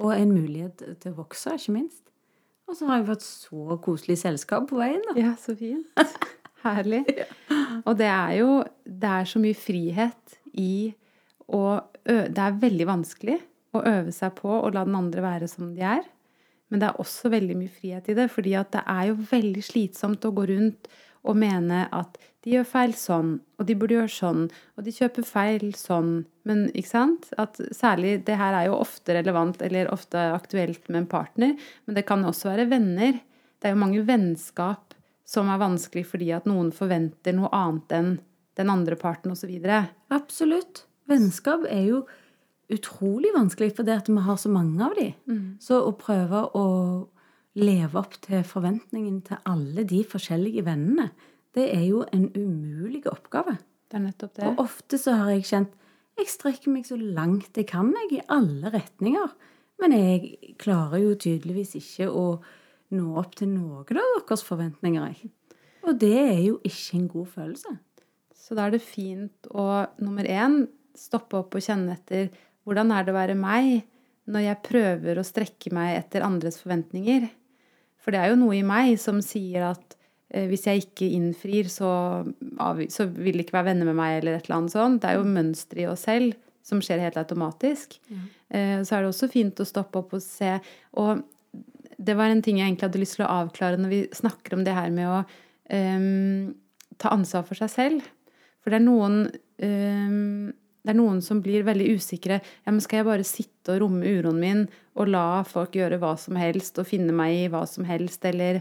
[0.00, 2.02] Og en mulighet til å vokse, ikke minst.
[2.68, 5.02] Og så har jeg fått så koselig selskap på veien.
[5.10, 5.16] da.
[5.20, 5.90] Ja, så fint.
[6.64, 7.02] Herlig.
[7.82, 10.92] Og det er jo Det er så mye frihet i
[11.50, 11.62] å
[12.06, 13.40] Det er veldig vanskelig
[13.74, 16.02] å øve seg på å la den andre være som de er.
[16.70, 19.62] Men det er også veldig mye frihet i det, fordi at det er jo veldig
[19.64, 20.88] slitsomt å gå rundt
[21.22, 25.26] og mene at de gjør feil sånn, og de burde gjøre sånn, og de kjøper
[25.26, 26.24] feil sånn.
[26.48, 27.28] Men ikke sant?
[27.38, 31.54] At særlig Det her er jo ofte relevant eller ofte aktuelt med en partner,
[31.86, 33.20] men det kan også være venner.
[33.60, 38.10] Det er jo mange vennskap som er vanskelig fordi at noen forventer noe annet enn
[38.58, 39.52] den andre parten osv.
[40.12, 40.84] Absolutt.
[41.08, 42.02] Vennskap er jo
[42.72, 45.12] utrolig vanskelig fordi at vi har så mange av de.
[45.62, 46.66] Så å prøve å
[47.54, 51.10] leve opp til forventningen til alle de forskjellige vennene,
[51.56, 53.58] det er jo en umulig oppgave.
[53.90, 54.48] Det er nettopp det.
[54.48, 55.78] Og ofte så har jeg kjent
[56.20, 59.30] jeg strekker meg så langt jeg kan, jeg, i alle retninger.
[59.80, 62.26] Men jeg klarer jo tydeligvis ikke å
[62.92, 65.32] nå opp til noen av deres forventninger, jeg.
[65.88, 67.72] Og det er jo ikke en god følelse.
[68.36, 70.66] Så da er det fint å nummer én
[70.98, 72.28] stoppe opp og kjenne etter
[72.66, 73.80] hvordan er det å være meg
[74.30, 77.26] når jeg prøver å strekke meg etter andres forventninger.
[78.02, 79.96] For det er jo noe i meg som sier at
[80.48, 81.90] hvis jeg ikke innfrir, så,
[82.88, 85.02] så vil det ikke være venner med meg, eller et eller annet sånt.
[85.02, 87.98] Det er jo mønsteret i oss selv som skjer helt automatisk.
[88.48, 90.54] Eh, så er det også fint å stoppe opp og se.
[91.00, 91.22] Og
[91.98, 94.64] det var en ting jeg egentlig hadde lyst til å avklare når vi snakker om
[94.66, 96.52] det her med å um,
[97.02, 98.10] ta ansvar for seg selv.
[98.62, 99.24] For det er noen
[99.62, 102.40] um, det er noen som blir veldig usikre.
[102.42, 104.62] Ja, men skal jeg bare sitte og romme uroen min
[104.98, 108.58] og la folk gjøre hva som helst og finne meg i hva som helst, eller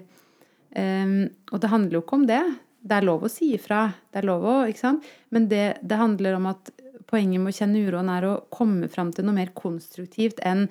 [0.76, 2.44] ehm, Og det handler jo ikke om det.
[2.82, 3.88] Det er lov å si ifra.
[4.12, 5.10] Det er lov å, ikke sant?
[5.30, 6.72] Men det, det handler om at
[7.12, 10.68] poenget med å kjenne uroen er å komme fram til noe mer konstruktivt enn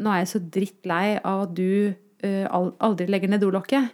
[0.00, 3.92] nå er jeg så drittlei av at du uh, aldri legger ned dolokket.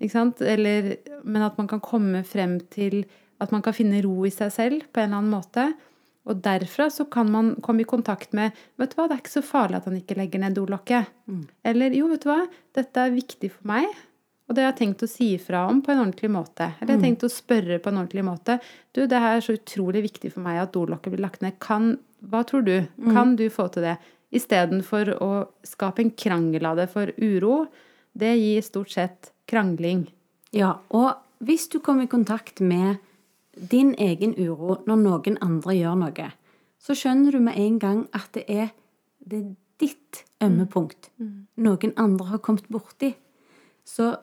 [0.00, 0.42] Ikke sant?
[0.42, 3.04] Eller, men at man kan komme frem til
[3.42, 5.68] at man kan finne ro i seg selv på en eller annen måte.
[6.26, 9.36] Og derfra så kan man komme i kontakt med vet du hva, det er ikke
[9.36, 11.12] så farlig at han ikke legger ned dolokket.
[11.62, 12.40] Eller jo, vet du hva,
[12.74, 13.86] dette er viktig for meg.
[14.46, 16.68] Og det har jeg tenkt å si ifra om på en ordentlig måte.
[16.78, 18.58] Eller jeg har tenkt å spørre på en ordentlig måte.
[18.94, 21.56] Du, det her er så utrolig viktig for meg at dolokket blir lagt ned.
[21.62, 22.76] Kan, hva tror du?
[23.10, 23.96] Kan du få til det?
[24.36, 25.30] Istedenfor å
[25.66, 26.86] skape en krangel av det.
[26.92, 27.64] For uro,
[28.14, 30.06] det gir stort sett krangling.
[30.54, 33.02] Ja, og hvis du kommer i kontakt med
[33.56, 36.30] din egen uro når noen andre gjør noe,
[36.78, 38.70] så skjønner du med en gang at det er,
[39.18, 41.10] det er ditt ømme punkt.
[41.58, 43.14] Noen andre har kommet borti.
[43.86, 44.14] Så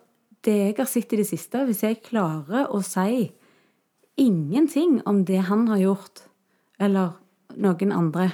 [0.43, 3.32] det jeg har sett i det siste, hvis jeg klarer å si
[4.19, 6.25] ingenting om det han har gjort,
[6.79, 7.15] eller
[7.56, 8.32] noen andre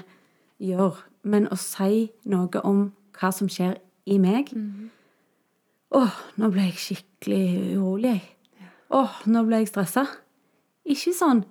[0.60, 3.78] gjør, men å si noe om hva som skjer
[4.10, 4.54] i meg
[5.90, 7.46] Åh, nå ble jeg skikkelig
[7.80, 8.68] urolig, jeg.
[8.94, 10.04] Åh, nå ble jeg stressa.
[10.86, 11.42] Ikke sånn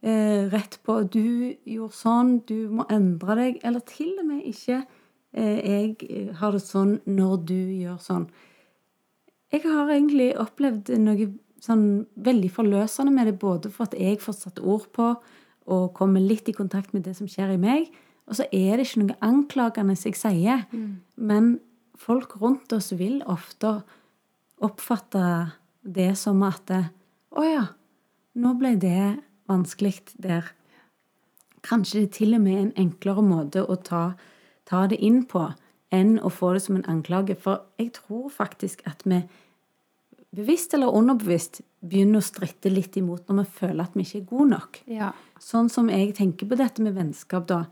[0.00, 4.78] eh, rett på 'du gjorde sånn, du må endre deg', eller til og med ikke
[5.36, 8.26] eh, 'jeg har det sånn når du gjør sånn'.
[9.52, 11.28] Jeg har egentlig opplevd noe
[11.62, 15.12] sånn veldig forløsende med det, både for at jeg får satt ord på
[15.72, 17.90] og kommer litt i kontakt med det som skjer i meg,
[18.26, 20.64] og så er det ikke noe anklagende jeg sier.
[21.16, 21.58] Men
[21.98, 23.76] folk rundt oss vil ofte
[24.62, 26.70] oppfatte det som at
[27.32, 27.62] Å ja,
[28.36, 30.50] nå ble det vanskelig der.
[31.64, 34.02] Kanskje det er til og med en enklere måte å ta,
[34.68, 35.46] ta det inn på
[35.92, 37.36] enn å få det som en anklage.
[37.38, 39.22] For jeg tror faktisk at vi
[40.32, 44.28] bevisst eller underbevisst begynner å stritte litt imot når vi føler at vi ikke er
[44.30, 44.80] gode nok.
[44.88, 45.10] Ja.
[45.42, 47.66] Sånn som jeg tenker på dette med vennskap, da.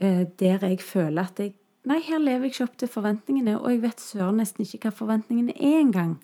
[0.00, 1.54] eh, Der jeg føler at jeg
[1.86, 4.96] Nei, her lever jeg ikke opp til forventningene, og jeg vet søren nesten ikke hva
[4.98, 6.16] forventningene er engang.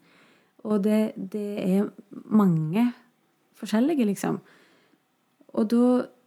[0.67, 2.89] Og det, det er mange
[3.61, 4.41] forskjellige, liksom.
[5.55, 5.85] Og da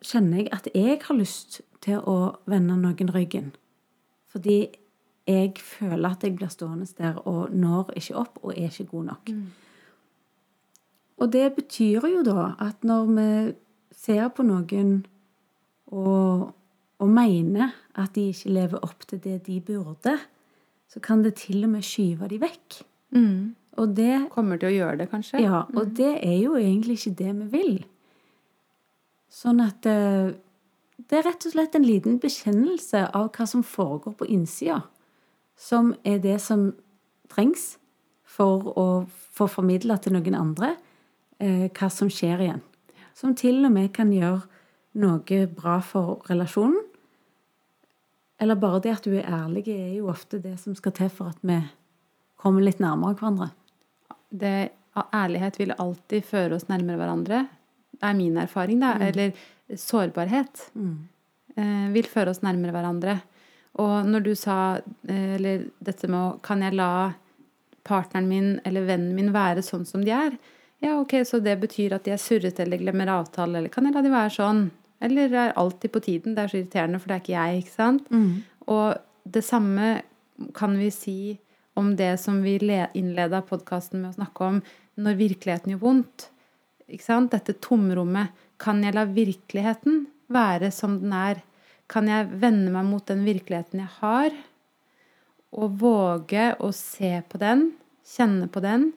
[0.07, 2.15] kjenner jeg at jeg har lyst til å
[2.47, 3.51] vende noen ryggen.
[4.31, 4.69] Fordi
[5.27, 9.05] jeg føler at jeg blir stående der og når ikke opp og er ikke god
[9.11, 9.31] nok.
[11.17, 13.27] Og det betyr jo da at når vi
[13.95, 15.05] ser på noen
[15.87, 16.51] og,
[16.99, 20.17] og mener at de ikke lever opp til det de burde,
[20.91, 22.81] så kan det til og med skyve de vekk.
[23.75, 25.41] Og det Kommer til å gjøre det, kanskje?
[25.43, 27.77] ja, og det er jo egentlig ikke det vi vil.
[29.31, 30.35] Sånn at eh,
[30.95, 34.81] det er rett og slett en liten bekjennelse av hva som foregår på innsida,
[35.57, 36.69] som er det som
[37.31, 37.75] trengs
[38.35, 38.87] for å
[39.35, 40.75] få formidla til noen andre
[41.39, 42.63] eh, hva som skjer igjen.
[43.15, 44.43] Som til og med kan gjøre
[44.99, 46.81] noe bra for relasjonen.
[48.39, 51.31] Eller bare det at du er ærlig, er jo ofte det som skal til for
[51.31, 51.61] at vi
[52.41, 53.53] kommer litt nærmere hverandre.
[54.29, 57.45] det, ærlighet vil alltid føre oss nærmere hverandre.
[57.95, 58.95] Det er min erfaring, da.
[58.99, 59.31] Eller
[59.71, 63.17] sårbarhet eh, vil føre oss nærmere hverandre.
[63.81, 64.57] Og når du sa
[65.07, 67.13] eh, eller dette med å Kan jeg la
[67.85, 70.37] partneren min eller vennen min være sånn som de er?
[70.83, 73.93] Ja, ok, så det betyr at de er surrete eller glemmer avtale, eller kan jeg
[73.95, 74.63] la de være sånn?
[75.05, 76.35] Eller er alltid på tiden?
[76.35, 78.09] Det er så irriterende, for det er ikke jeg, ikke sant?
[78.67, 79.89] Og det samme
[80.57, 81.17] kan vi si
[81.79, 84.61] om det som vi le- innleda podkasten med å snakke om,
[84.97, 86.27] når virkeligheten gjør vondt.
[86.89, 87.31] Ikke sant?
[87.33, 88.31] Dette tomrommet.
[88.61, 91.41] Kan jeg la virkeligheten være som den er?
[91.91, 94.35] Kan jeg vende meg mot den virkeligheten jeg har,
[95.55, 97.69] og våge å se på den,
[98.05, 98.89] kjenne på den,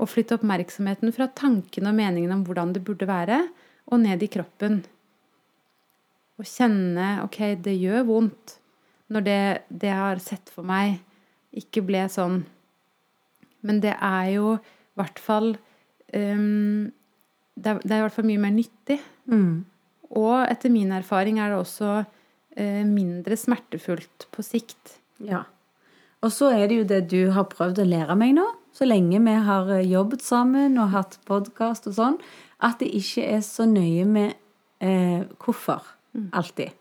[0.00, 3.42] og flytte oppmerksomheten fra tankene og meningen om hvordan det burde være,
[3.90, 4.80] og ned i kroppen.
[6.40, 8.56] Og kjenne ok, det gjør vondt
[9.10, 11.00] når det, det jeg har sett for meg,
[11.50, 12.44] ikke ble sånn.
[13.66, 15.50] Men det er jo i hvert fall
[16.14, 16.88] um,
[17.60, 19.00] det, er, det er i hvert fall mye mer nyttig.
[20.10, 22.00] Og etter min erfaring er det også
[22.58, 24.96] mindre smertefullt på sikt.
[25.22, 25.44] Ja.
[26.20, 28.44] Og så er det jo det du har prøvd å lære meg nå,
[28.76, 32.18] så lenge vi har eh, jobbet sammen og hatt podkast og sånn,
[32.60, 34.36] at det ikke er så nøye med
[34.84, 35.82] eh, hvorfor.
[36.36, 36.76] Alltid.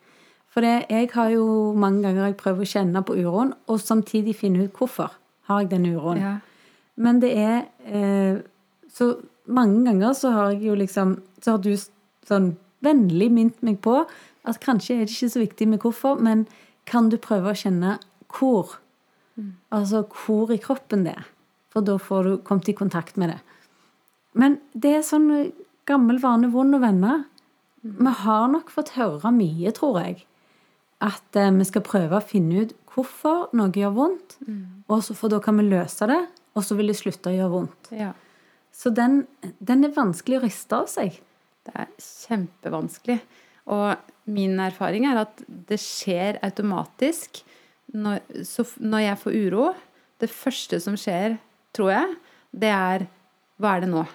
[0.50, 1.46] For det, jeg har jo
[1.78, 5.14] mange ganger jeg prøver å kjenne på uroen, og samtidig finne ut hvorfor
[5.50, 6.22] har jeg den uroen.
[6.22, 6.36] Ja.
[7.00, 8.42] Men det er eh,
[8.92, 11.72] Så mange ganger så har jeg jo liksom Så har du
[12.28, 12.50] sånn
[12.84, 14.02] vennlig minnet meg på
[14.48, 16.46] at kanskje er det ikke så viktig med hvorfor, men
[16.90, 17.98] kan du prøve å kjenne
[18.32, 18.78] hvor?
[19.72, 21.28] Altså hvor i kroppen det er.
[21.70, 23.40] For da får du kommet i kontakt med det.
[24.34, 25.52] Men det er sånn eh,
[25.90, 27.24] gammel vane, vond å vende.
[27.84, 30.24] Vi har nok fått høre mye, tror jeg.
[31.06, 34.40] At eh, vi skal prøve å finne ut hvorfor noe gjør vondt,
[34.90, 36.20] og så for da kan vi løse det,
[36.58, 37.94] og så vil det slutte å gjøre vondt.
[37.96, 38.14] ja.
[38.80, 39.26] Så den,
[39.60, 41.18] den er vanskelig å riste av seg.
[41.68, 43.18] Det er kjempevanskelig.
[43.68, 43.95] Og
[44.30, 47.41] min erfaring er at det skjer automatisk
[47.93, 49.68] når, så når jeg får uro.
[50.20, 51.38] Det første som skjer,
[51.76, 52.16] tror jeg,
[52.51, 53.07] det er
[53.60, 54.05] Hva er det nå?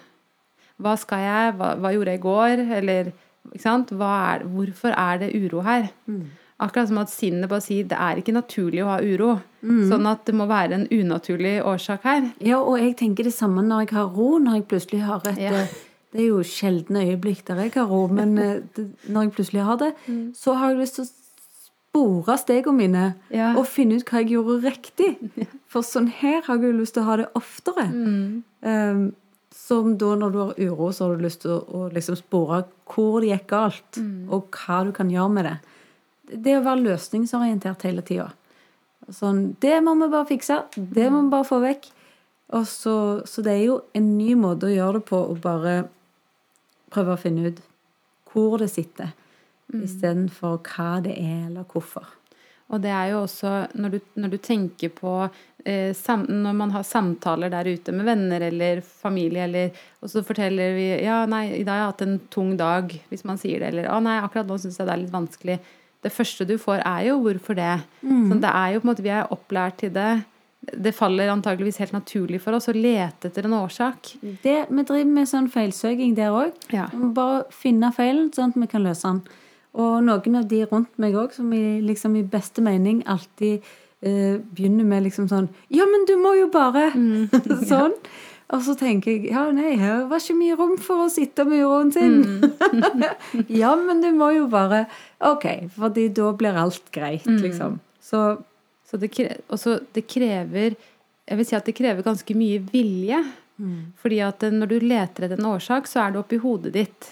[0.81, 1.53] Hva skal jeg?
[1.59, 2.63] Hva, hva gjorde jeg i går?
[2.79, 3.11] Eller
[3.53, 5.87] er, hvorfor er det uro her?
[6.57, 9.35] Akkurat som at sinnet bare sier det er ikke naturlig å ha uro.
[9.61, 12.29] Sånn at det må være en unaturlig årsak her.
[12.39, 15.41] Ja, og jeg tenker det samme når jeg har ro, når jeg plutselig har et
[15.45, 15.65] Ja.
[16.15, 19.79] Det er jo sjeldne øyeblikk der jeg har ro, men eh, når jeg plutselig har
[19.81, 19.91] det,
[20.39, 23.51] så har jeg lyst til å spore stegene mine Ja.
[23.59, 25.11] og finne ut hva jeg gjorde riktig.
[25.71, 27.85] For sånn her har jeg jo lyst til å ha det oftere.
[28.63, 29.05] Um,
[29.55, 32.63] som da når du har uro, så har du lyst til å, å liksom spore
[32.91, 33.99] hvor det gikk galt,
[34.29, 35.55] og hva du kan gjøre med det.
[36.43, 38.27] Det å være løsningsorientert hele tida.
[39.13, 40.57] Sånn, det må vi bare fikse.
[40.75, 41.87] Det må vi bare få vekk.
[42.67, 42.95] Så,
[43.25, 45.75] så det er jo en ny måte å gjøre det på, å bare
[46.95, 47.63] prøve å finne ut
[48.31, 49.13] hvor det sitter,
[49.75, 52.07] istedenfor hva det er, eller hvorfor.
[52.73, 56.71] Og det er jo også når du, når du tenker på eh, sam, Når man
[56.73, 61.43] har samtaler der ute med venner eller familie, eller, og så forteller vi Ja, nei,
[61.59, 63.69] i dag har jeg hatt en tung dag, hvis man sier det.
[63.69, 65.59] Eller å nei, akkurat nå syns jeg det er litt vanskelig.
[66.05, 67.75] Det første du får, er jo hvorfor det.
[68.29, 70.11] Sånn, det er jo på en måte Vi er opplært til det.
[70.73, 74.15] Det faller antageligvis helt naturlig for oss å lete etter en årsak.
[74.43, 76.55] Det, vi driver med sånn feilsøking der òg.
[76.73, 76.87] Ja.
[76.93, 79.23] Bare finne feilen, sånn at vi kan løse den.
[79.75, 83.65] Og noen av de rundt meg òg, som i, liksom, i beste mening alltid
[84.05, 86.89] eh, begynner med liksom sånn Ja, men du må jo bare
[87.71, 87.97] Sånn.
[88.53, 91.63] Og så tenker jeg ja, nei, her var ikke mye rom for å sitte med
[91.65, 92.19] uroen sin.
[93.61, 94.83] ja, men du må jo bare
[95.25, 97.79] OK, fordi da blir alt greit, liksom.
[98.05, 98.21] Så
[98.95, 99.11] Så det,
[99.51, 100.77] også, det krever
[101.25, 103.17] Jeg vil si at det krever ganske mye vilje.
[103.99, 107.07] Fordi at når du leter etter en årsak, så er det oppi hodet ditt.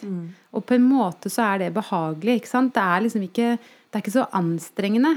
[0.53, 2.35] Og på en måte så er det behagelig.
[2.41, 2.73] ikke sant?
[2.75, 5.15] Det er liksom ikke, det er ikke så anstrengende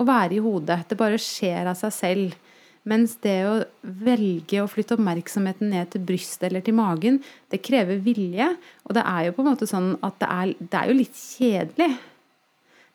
[0.00, 0.80] å være i hodet.
[0.88, 2.38] Det bare skjer av seg selv.
[2.88, 7.18] Mens det å velge å flytte oppmerksomheten ned til brystet eller til magen,
[7.52, 8.46] det krever vilje.
[8.88, 11.18] Og det er jo på en måte sånn at det er, det er jo litt
[11.20, 11.90] kjedelig.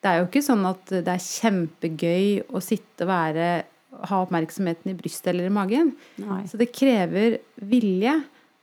[0.06, 3.46] Det er jo ikke sånn at det er kjempegøy å sitte og være,
[4.06, 5.96] ha oppmerksomheten i brystet eller i magen.
[6.22, 6.44] Nei.
[6.46, 8.14] Så det krever vilje,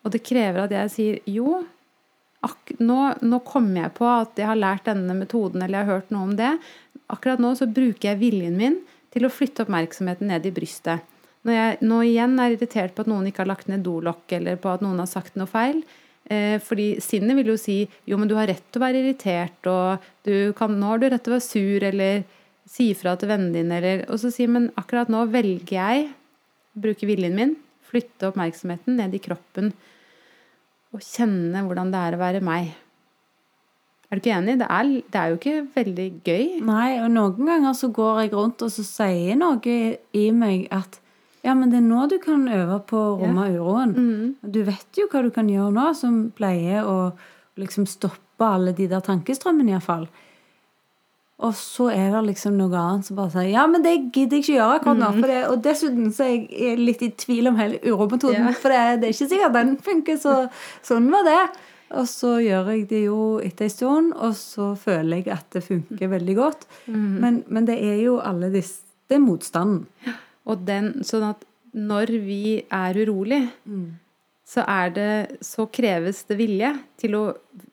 [0.07, 1.57] og det krever at jeg sier jo,
[2.79, 6.15] nå, nå kommer jeg på at jeg har lært denne metoden, eller jeg har hørt
[6.15, 6.53] noe om det.
[7.11, 8.79] Akkurat nå så bruker jeg viljen min
[9.11, 11.03] til å flytte oppmerksomheten ned i brystet.
[11.43, 14.63] Når jeg nå igjen er irritert på at noen ikke har lagt ned dolokk, eller
[14.63, 15.83] på at noen har sagt noe feil,
[16.63, 20.29] fordi sinnet vil jo si jo, men du har rett til å være irritert, og
[20.57, 22.23] kan, nå har du rett til å være sur, eller
[22.69, 26.85] si ifra til vennene dine, eller Og så sier men akkurat nå velger jeg å
[26.87, 29.73] bruke viljen min, flytte oppmerksomheten ned i kroppen,
[30.93, 32.73] og kjenne hvordan det er å være meg.
[34.13, 34.59] Er du ikke enig?
[34.61, 36.43] Det er, det er jo ikke veldig gøy.
[36.69, 39.77] Nei, og noen ganger så går jeg rundt og så sier noe
[40.13, 40.99] i meg at
[41.43, 43.95] Ja, men det er nå du kan øve på å romme uroen.
[43.97, 44.51] Mm.
[44.55, 46.99] Du vet jo hva du kan gjøre nå, som pleier å
[47.59, 50.07] liksom stoppe alle de der tankestrømmene, iallfall.
[51.43, 54.45] Og så er det liksom noe annet som bare sier ja, men det gidder jeg
[54.45, 55.11] ikke gjøre akkurat nå.
[55.17, 58.47] For det, og dessuten så er jeg litt i tvil om hele urometoden.
[58.47, 58.55] Ja.
[58.55, 60.37] For det, det er ikke sikkert den funker, så
[60.87, 61.41] sånn var det.
[61.99, 65.65] Og så gjør jeg det jo etter en stund, og så føler jeg at det
[65.67, 66.69] funker veldig godt.
[66.87, 69.83] Men, men det er jo alle disse Det er motstanden.
[70.51, 73.43] Og den, sånn at når vi er urolig,
[74.45, 77.25] så, er det, så kreves det vilje til å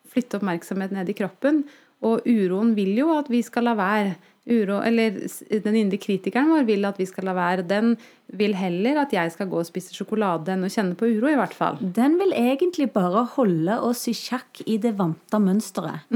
[0.10, 1.64] flytte oppmerksomhet ned i kroppen.
[2.06, 4.18] Og uroen vil jo at vi skal la være.
[4.50, 5.20] Uro, eller
[5.62, 7.68] den indre kritikeren vår vil at vi skal la være.
[7.70, 7.92] Den
[8.40, 11.38] vil heller at jeg skal gå og spise sjokolade enn å kjenne på uro, i
[11.38, 11.78] hvert fall.
[11.82, 16.08] Den vil egentlig bare holde oss i sjakk i det vante mønsteret.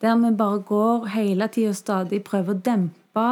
[0.00, 3.26] Der vi bare går hele tida og stadig prøver å dempe,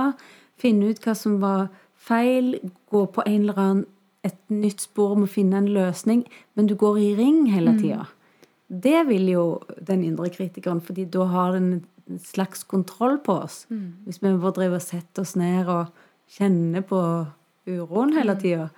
[0.61, 1.71] finne ut hva som var
[2.11, 2.59] feil,
[2.91, 3.87] gå på en eller annen
[4.27, 8.05] et nytt spor om å finne en løsning, men du går i ring hele tida.
[8.69, 9.45] Det vil jo
[9.81, 11.71] den indre kritikeren, fordi da har den
[12.11, 13.65] en slags kontroll på oss.
[14.05, 15.91] Hvis vi bare driver og setter oss ned og
[16.37, 17.01] kjenner på
[17.71, 18.69] uroen hele tida,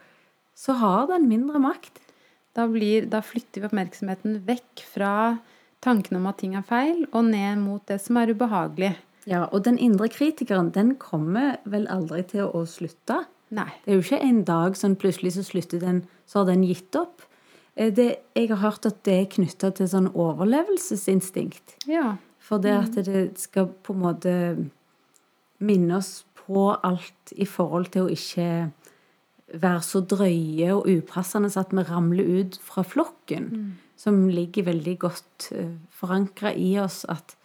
[0.54, 1.98] så har den mindre makt.
[2.54, 5.38] Da, blir, da flytter vi oppmerksomheten vekk fra
[5.82, 8.92] tanken om at ting er feil, og ned mot det som er ubehagelig.
[9.28, 13.22] Ja, og den indre kritikeren, den kommer vel aldri til å slutte.
[13.54, 13.68] Nei.
[13.84, 16.96] Det er jo ikke en dag sånn plutselig så slutter den, så har den gitt
[16.98, 17.22] opp.
[17.76, 21.76] Eh, Det, jeg har hørt at det er knytta til sånn overlevelsesinstinkt.
[21.86, 22.16] Ja.
[22.42, 24.32] For det at det skal på en måte
[25.62, 28.72] minne oss på alt i forhold til å ikke
[29.52, 33.76] være så drøye og upassende så at vi ramler ut fra flokken.
[33.96, 37.36] Som ligger veldig godt uh, forankra i oss at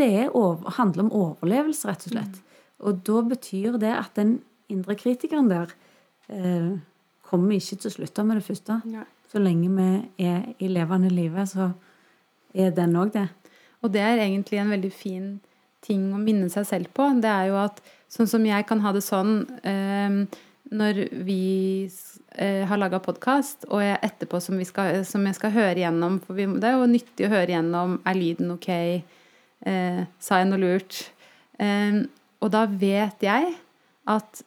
[0.00, 2.40] det er over, handler om overlevelse, rett og slett.
[2.84, 4.38] Og da betyr det at den
[4.72, 5.72] indre kritikeren der
[6.28, 6.74] eh,
[7.24, 8.80] kommer ikke til å slutte med det første.
[8.90, 9.06] Nei.
[9.30, 11.72] Så lenge vi er i levende live, så
[12.54, 13.26] er den òg det.
[13.82, 15.28] Og det er egentlig en veldig fin
[15.84, 17.08] ting å minne seg selv på.
[17.20, 17.80] Det er jo at
[18.12, 20.20] sånn som jeg kan ha det sånn eh,
[20.74, 21.40] når vi
[22.38, 26.20] eh, har laga podkast, og jeg etterpå som, vi skal, som jeg skal høre gjennom
[26.24, 28.70] For vi, det er jo nyttig å høre gjennom Er lyden ok?
[29.64, 31.06] Eh, sa jeg noe lurt?
[31.58, 32.02] Eh,
[32.44, 33.54] og da vet jeg
[34.10, 34.42] at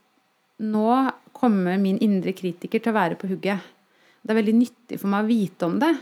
[0.62, 0.92] nå
[1.38, 3.74] kommer min indre kritiker til å være på hugget.
[4.22, 5.94] Det er veldig nyttig for meg å vite om det.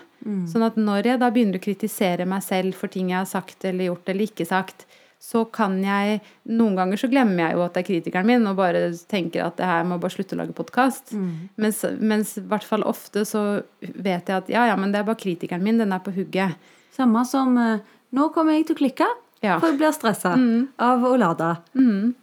[0.50, 3.66] Sånn at når jeg da begynner å kritisere meg selv for ting jeg har sagt
[3.68, 4.88] eller gjort eller ikke sagt,
[5.22, 6.20] så kan jeg
[6.54, 9.58] Noen ganger så glemmer jeg jo at det er kritikeren min, og bare tenker at
[9.58, 11.14] det her må bare slutte å lage podkast.
[11.62, 13.44] Mens, mens i hvert fall ofte så
[13.82, 16.58] vet jeg at ja, ja, men det er bare kritikeren min, den er på hugget.
[16.96, 17.82] Samme som eh,
[18.16, 19.08] Nå kommer jeg til å klikke,
[19.44, 19.58] Ja.
[19.60, 20.34] for jeg blir stressa
[20.80, 21.50] av å lade.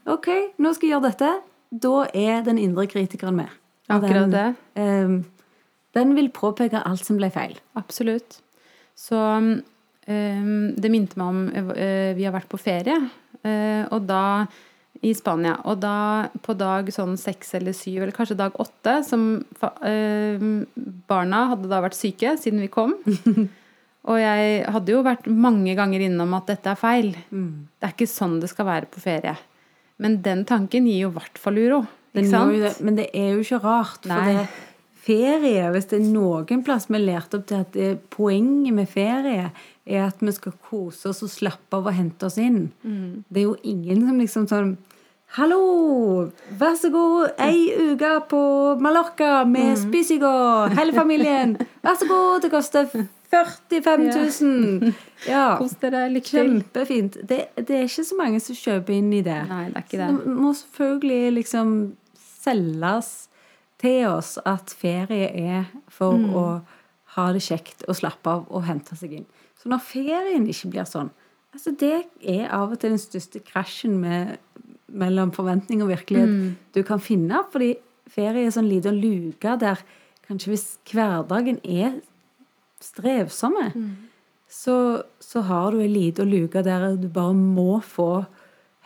[0.08, 0.28] OK,
[0.58, 1.32] nå skal jeg gjøre dette.
[1.72, 3.52] Da er den indre kritikeren med.
[3.92, 4.56] Akkurat den, det.
[4.80, 5.24] Um,
[5.96, 7.54] den vil påpeke alt som ble feil.
[7.76, 8.40] Absolutt.
[8.96, 9.62] Så um,
[10.76, 12.98] det minte meg om uh, Vi har vært på ferie,
[13.44, 14.24] uh, og da
[15.02, 15.56] i Spania.
[15.66, 20.44] Og da på dag sånn seks eller syv, eller kanskje dag åtte, som uh,
[21.08, 22.96] barna hadde da vært syke siden vi kom.
[24.02, 27.12] og jeg hadde jo vært mange ganger innom at dette er feil.
[27.30, 29.36] Det er ikke sånn det skal være på ferie.
[30.02, 31.84] Men den tanken gir jo i hvert fall uro.
[32.12, 32.58] Ikke sant?
[32.60, 34.02] det, men det er jo ikke rart.
[34.02, 34.34] For Nei.
[34.42, 34.46] det,
[35.02, 38.90] ferie, hvis det er noen plass vi har lært opp til at det, poenget med
[38.90, 39.50] ferie
[39.86, 42.68] er at vi skal kose oss og slappe av og hente oss inn.
[42.82, 43.22] Mm.
[43.28, 44.74] Det er jo ingen som liksom sånn
[45.32, 46.28] Hallo!
[46.60, 48.40] Vær så god, ei uke på
[48.84, 49.78] Mallorca med Mm.
[49.80, 50.32] Spysigo,
[50.76, 51.54] hele familien.
[51.80, 52.90] Vær så god, det koster
[53.32, 54.92] 45 000.
[55.28, 55.56] Ja.
[55.60, 56.08] Kos dere.
[56.10, 56.48] Lykke til.
[56.48, 57.16] Kjempefint.
[57.30, 59.36] Det, det er ikke så mange som kjøper inn i det.
[59.48, 60.24] Nei, det er ikke Så det.
[60.24, 61.70] det må selvfølgelig liksom
[62.42, 63.10] selges
[63.82, 66.34] til oss at ferie er for Mm.
[66.34, 66.44] å
[67.14, 69.26] ha det kjekt og slappe av og hente seg inn.
[69.62, 71.10] Så når ferien ikke blir sånn
[71.54, 74.38] altså Det er av og til den største krasjen med,
[74.88, 76.56] mellom forventning og virkelighet Mm.
[76.72, 77.44] du kan finne.
[77.52, 77.76] Fordi
[78.08, 79.78] ferie er sånn liten luke der
[80.28, 82.00] kanskje hvis hverdagen er
[82.82, 83.90] strevsomme, Mm.
[84.48, 88.26] så, så har du ei lita luke der du bare må få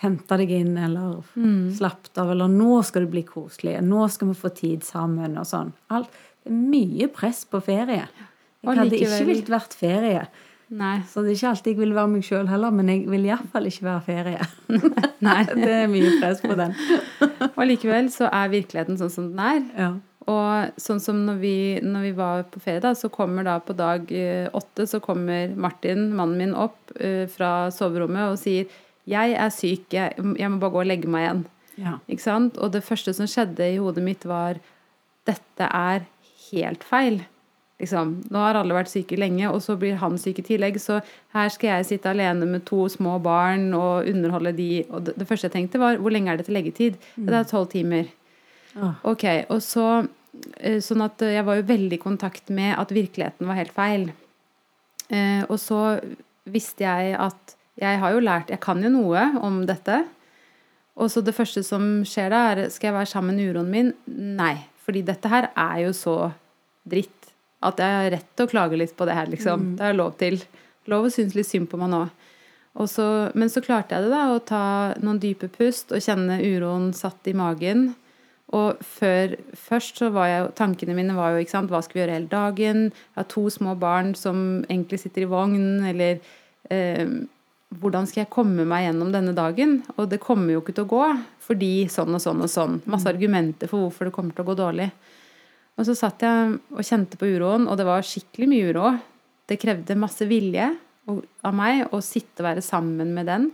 [0.03, 1.73] hente deg inn, eller Mm.
[1.73, 5.47] slappet av, eller nå skal det bli koselig, nå skal vi få tid sammen, og
[5.49, 5.73] sånn.
[5.91, 6.11] Alt,
[6.45, 8.05] det er mye press på ferie.
[8.63, 10.27] Jeg Og hadde ikke vilt vært ferie.
[10.69, 10.99] Nei.
[11.07, 13.67] Så det er ikke alltid jeg vil være meg sjøl heller, men jeg vil iallfall
[13.71, 14.47] ikke være ferie.
[15.23, 15.45] Nei.
[15.55, 16.75] det er mye press på den.
[17.57, 19.63] Og likevel så er virkeligheten sånn som den er.
[19.79, 19.93] Ja.
[20.27, 21.57] Og sånn som når vi,
[21.87, 25.53] når vi var på ferie, da, så kommer da på dag eh, åtte så kommer
[25.55, 28.67] Martin, mannen min, opp uh, fra soverommet og sier
[29.07, 31.45] 'Jeg er syk, jeg, jeg må bare gå og legge meg igjen'.
[31.79, 31.93] Ja.
[32.11, 32.59] Ikke sant?
[32.59, 34.59] Og det første som skjedde i hodet mitt, var
[35.29, 36.07] dette er
[36.51, 37.21] helt feil.
[37.79, 40.81] Liksom, nå har alle vært syke lenge, og så blir han syk i tillegg.
[40.81, 41.03] Så
[41.37, 44.71] her skal jeg sitte alene med to små barn og underholde de.
[44.91, 46.97] Og det, det første jeg tenkte, var hvor lenge er det til leggetid?
[47.15, 48.09] Det er tolv timer.
[49.09, 49.87] Ok, og så
[50.61, 54.11] eh, Sånn at jeg var jo veldig i kontakt med at virkeligheten var helt feil.
[55.09, 55.99] Eh, og så
[56.45, 60.03] visste jeg at jeg har jo lært Jeg kan jo noe om dette.
[60.97, 63.93] Og så det første som skjer da, er Skal jeg være sammen med uroen min?
[64.07, 64.57] Nei.
[64.87, 66.17] Fordi dette her er jo så
[66.87, 67.33] dritt
[67.67, 69.73] at jeg har rett til å klage litt på det her, liksom.
[69.81, 70.37] Det er lov til.
[70.87, 72.05] Lov å synes litt synd på meg nå.
[72.87, 74.65] Så, men så klarte jeg det, da, å ta
[75.01, 77.89] noen dype pust og kjenne uroen satt i magen.
[78.57, 82.03] Og før, først så var jeg Tankene mine var jo ikke sant, hva skal vi
[82.05, 82.83] gjøre hele dagen?
[82.93, 86.21] Jeg har to små barn som egentlig sitter i vogn, eller
[86.73, 87.09] eh,
[87.77, 89.81] Hvordan skal jeg komme meg gjennom denne dagen?
[89.99, 91.07] Og det kommer jo ikke til å gå,
[91.43, 92.77] fordi sånn og sånn og sånn.
[92.87, 94.87] Masse argumenter for hvorfor det kommer til å gå dårlig.
[95.75, 98.93] Og så satt jeg og kjente på uroen, og det var skikkelig mye uro.
[99.51, 100.71] Det krevde masse vilje
[101.11, 103.51] av meg å sitte og være sammen med den.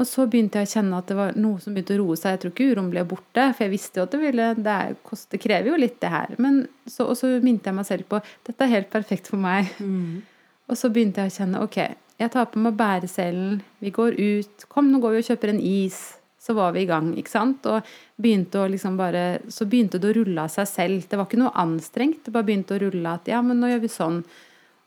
[0.00, 2.34] Og så begynte jeg å kjenne at det var noe som begynte å roe seg.
[2.34, 4.94] Jeg tror ikke uroen ble borte, for jeg visste jo at det ville Det, er,
[5.34, 6.32] det krever jo litt, det her.
[6.40, 9.68] Men så, og så minte jeg meg selv på dette er helt perfekt for meg.
[10.72, 11.78] Og så begynte jeg å kjenne ok,
[12.22, 14.66] jeg tar på meg bæreselen, vi går ut.
[14.72, 16.00] Kom, nå går vi og kjøper en is.
[16.42, 17.66] Så var vi i gang, ikke sant.
[17.70, 17.86] Og
[18.18, 21.04] begynte å liksom bare Så begynte det å rulle av seg selv.
[21.08, 22.24] Det var ikke noe anstrengt.
[22.24, 24.22] Det bare begynte å rulle at ja, men nå gjør vi sånn.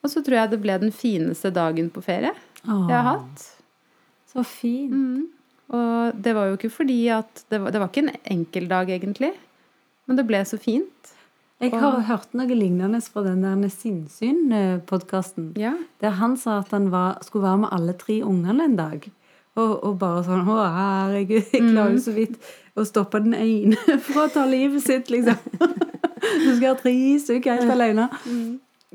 [0.03, 2.33] Og så tror jeg det ble den fineste dagen på ferie
[2.65, 3.45] Åh, jeg har hatt.
[4.35, 4.93] Så fint.
[4.93, 5.25] Mm.
[5.75, 8.89] Og det var jo ikke fordi at Det var, det var ikke en enkel dag,
[8.91, 9.31] egentlig.
[10.05, 11.13] Men det ble så fint.
[11.63, 15.53] Jeg har hørt noe lignende fra den der Sinnsyn-podkasten.
[15.57, 15.71] Ja.
[16.03, 19.07] Der han sa at han var, skulle være med alle tre ungene en dag.
[19.55, 23.79] Og, og bare sånn Å, herregud, jeg klarer jo så vidt å stoppe den ene
[24.07, 25.39] fra å ta livet sitt, liksom.
[26.25, 28.09] Du skal ha tre stykker helt alene.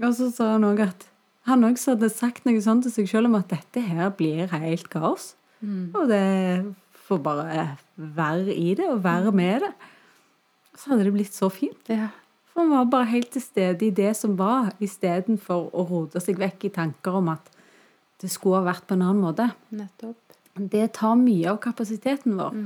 [0.03, 1.10] Og så sa han òg at
[1.51, 4.89] han også hadde sagt noe sånt til seg sjøl om at dette her blir helt
[4.93, 5.35] kaos.
[5.95, 6.23] Og det
[7.07, 9.73] får bare være i det, og være med det.
[10.79, 11.89] Så hadde det blitt så fint.
[11.89, 12.09] ja.
[12.51, 16.41] For han var bare helt til stede i det som var, istedenfor å rote seg
[16.41, 17.47] vekk i tanker om at
[18.21, 19.47] det skulle ha vært på en annen måte.
[19.71, 20.19] Nettopp.
[20.59, 22.57] Det tar mye av kapasiteten vår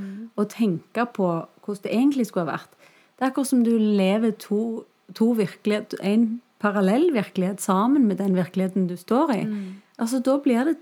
[0.41, 1.27] å tenke på
[1.67, 2.71] hvordan det egentlig skulle ha vært.
[3.15, 6.01] Det er akkurat som du lever to, to virkeligheter.
[6.03, 9.43] en parallell virkelighet sammen med den virkeligheten du står i.
[10.01, 10.79] Altså, da blir det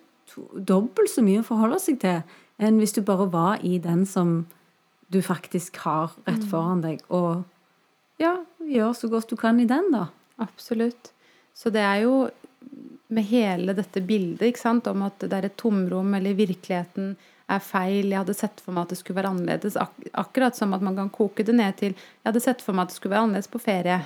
[0.68, 2.22] dobbelt så mye å forholde seg til
[2.62, 4.44] enn hvis du bare var i den som
[5.12, 7.02] du faktisk har rett foran deg.
[7.12, 7.42] Og
[8.22, 10.06] ja, gjør så godt du kan i den, da.
[10.40, 11.10] Absolutt.
[11.56, 12.14] Så det er jo
[13.12, 17.16] med hele dette bildet ikke sant, om at det er et tomrom, eller virkeligheten
[17.54, 18.08] er feil.
[18.10, 19.76] Jeg hadde sett for meg at det skulle være annerledes.
[19.80, 19.92] Ak
[20.24, 22.92] akkurat som at man kan koke det ned til Jeg hadde sett for meg at
[22.94, 23.98] det skulle være annerledes på ferie.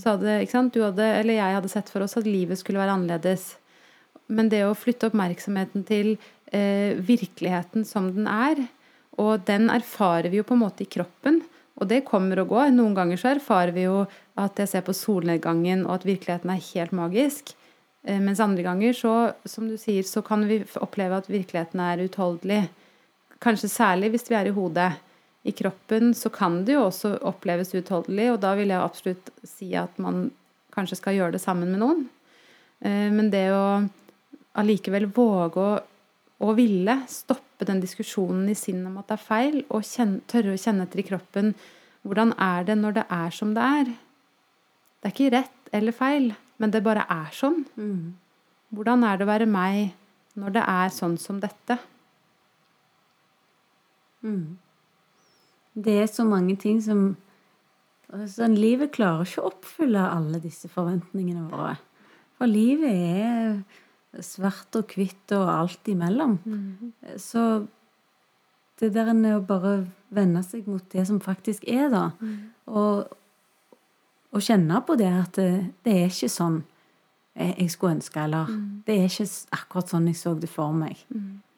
[0.00, 3.56] Så hadde, hadde, eller jeg hadde sett for oss at livet skulle være annerledes.
[4.28, 6.16] Men det å flytte oppmerksomheten til
[6.50, 8.64] eh, virkeligheten som den er,
[9.16, 11.40] og den erfarer vi jo på en måte i kroppen.
[11.76, 12.72] Og det kommer og går.
[12.72, 14.02] Noen ganger så erfarer vi jo
[14.40, 17.52] at jeg ser på solnedgangen, og at virkeligheten er helt magisk.
[18.06, 19.14] Eh, Mens andre ganger, så,
[19.48, 22.64] som du sier, så kan vi oppleve at virkeligheten er utholdelig.
[23.42, 24.92] Kanskje særlig hvis vi er i hodet.
[25.46, 29.70] I kroppen så kan det jo også oppleves utholdelig, og da vil jeg absolutt si
[29.78, 30.30] at man
[30.74, 32.06] kanskje skal gjøre det sammen med noen.
[32.82, 33.84] Eh, Men det å
[34.58, 35.78] allikevel våge å,
[36.42, 40.56] å ville stoppe den diskusjonen i sinnet om at det er feil, og kjenne, tørre
[40.56, 41.54] å kjenne etter i kroppen
[42.06, 43.88] hvordan er det når det er som det er?
[45.02, 46.28] Det er ikke rett eller feil,
[46.62, 47.64] men det bare er sånn.
[48.70, 49.94] Hvordan er det å være meg
[50.38, 51.78] når det er sånn som dette?
[55.76, 57.08] Det er så mange ting som
[58.08, 61.76] sånn, Livet klarer ikke å oppfylle alle disse forventningene våre.
[62.36, 66.38] For livet er svart og hvitt og alt imellom.
[67.20, 67.66] Så
[68.80, 72.10] det der å bare vende seg mot det som faktisk er, da,
[72.68, 73.08] og,
[74.32, 75.50] og kjenne på det at det,
[75.84, 76.60] det er ikke sånn
[77.36, 78.52] jeg, skulle ønske, eller
[78.86, 81.00] det er ikke akkurat sånn jeg så det for meg.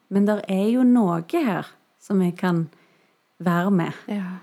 [0.09, 1.69] Men det er jo noe her
[2.01, 2.67] som jeg kan
[3.43, 3.93] være med.
[4.11, 4.37] Ja.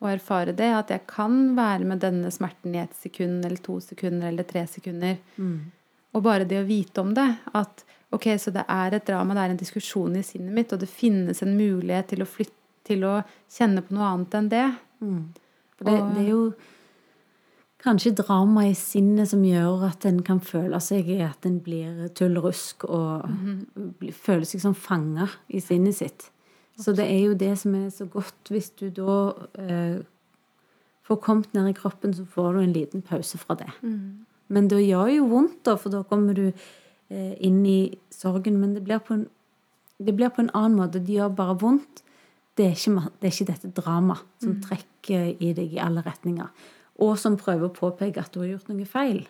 [0.00, 3.78] Og erfare det, at jeg kan være med denne smerten i ett sekund eller to
[3.84, 5.18] sekunder eller tre sekunder.
[6.14, 9.42] Og bare det å vite om det, at ok, så det er et drama, det
[9.44, 12.56] er en diskusjon i sinnet mitt, og det finnes en mulighet til å flytte,
[12.88, 13.20] til å
[13.52, 14.64] kjenne på noe annet enn det.
[15.76, 16.40] For det, det er jo
[17.84, 22.84] kanskje drama i sinnet som gjør at en kan føle seg at en blir tullrusk
[22.88, 23.28] og
[24.00, 26.30] blir- føler seg som fanga i sinnet sitt.
[26.80, 29.16] Så det er jo det som er så godt, hvis du da
[29.60, 30.00] eh,
[31.06, 33.70] får kommet ned i kroppen, så får du en liten pause fra det.
[34.48, 38.58] Men det gjør jo vondt, da, for da kommer du eh, inn i sorgen.
[38.62, 39.26] Men det blir, på en,
[39.98, 41.02] det blir på en annen måte.
[41.02, 42.02] Det gjør bare vondt.
[42.58, 46.48] Det er ikke, det er ikke dette dramaet som trekker i deg i alle retninger.
[47.00, 49.22] Og som prøver å påpeke at du har gjort noe feil.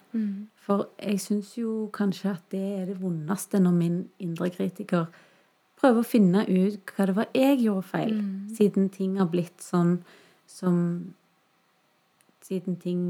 [0.65, 5.07] For jeg syns jo kanskje at det er det vondeste når min indre kritiker
[5.81, 8.17] prøver å finne ut hva det var jeg gjorde feil,
[8.57, 9.99] siden ting har blitt sånn
[10.51, 11.15] som
[12.51, 13.03] Siden ting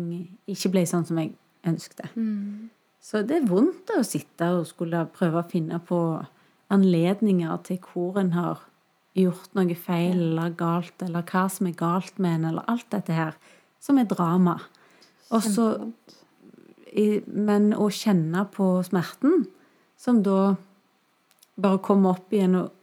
[0.50, 1.30] ikke ble sånn som jeg
[1.64, 2.10] ønskte.
[3.00, 6.00] Så det er vondt å sitte og skulle prøve å finne på
[6.68, 8.66] anledninger til hvor en har
[9.16, 13.16] gjort noe feil eller galt, eller hva som er galt med en, eller alt dette
[13.16, 13.38] her,
[13.80, 14.58] som er drama.
[15.30, 15.66] Og så
[17.30, 19.46] Men å kjenne på smerten,
[19.96, 20.56] som da
[21.62, 22.76] bare komme opp igjen og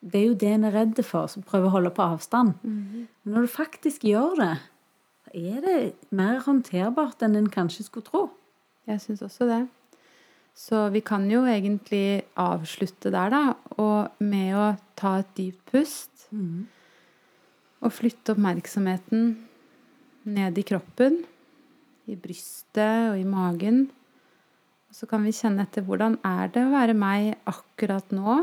[0.00, 2.54] Det er jo det en er redd for, som prøver å holde på avstand.
[3.20, 4.54] Men når du faktisk gjør det,
[5.26, 5.74] så er det
[6.08, 8.22] mer håndterbart enn en kanskje skulle tro.
[8.88, 9.60] Jeg syns også det.
[10.56, 16.26] Så vi kan jo egentlig avslutte der, da, og med å ta et dypt pust.
[17.84, 19.36] Og flytte oppmerksomheten
[20.24, 21.22] ned i kroppen,
[22.08, 23.90] i brystet og i magen.
[24.90, 28.40] Så kan vi kjenne etter hvordan er det å være meg akkurat nå,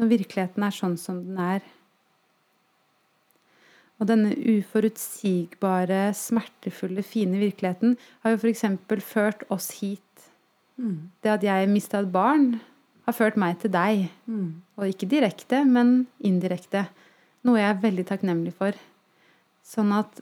[0.00, 1.64] når virkeligheten er sånn som den er.
[4.02, 7.94] Og denne uforutsigbare, smertefulle, fine virkeligheten
[8.24, 8.64] har jo f.eks.
[9.06, 10.00] ført oss hit.
[11.22, 12.56] Det at jeg mista et barn,
[13.06, 14.08] har ført meg til deg.
[14.76, 16.88] Og ikke direkte, men indirekte.
[17.46, 18.76] Noe jeg er veldig takknemlig for.
[19.64, 20.20] Sånn at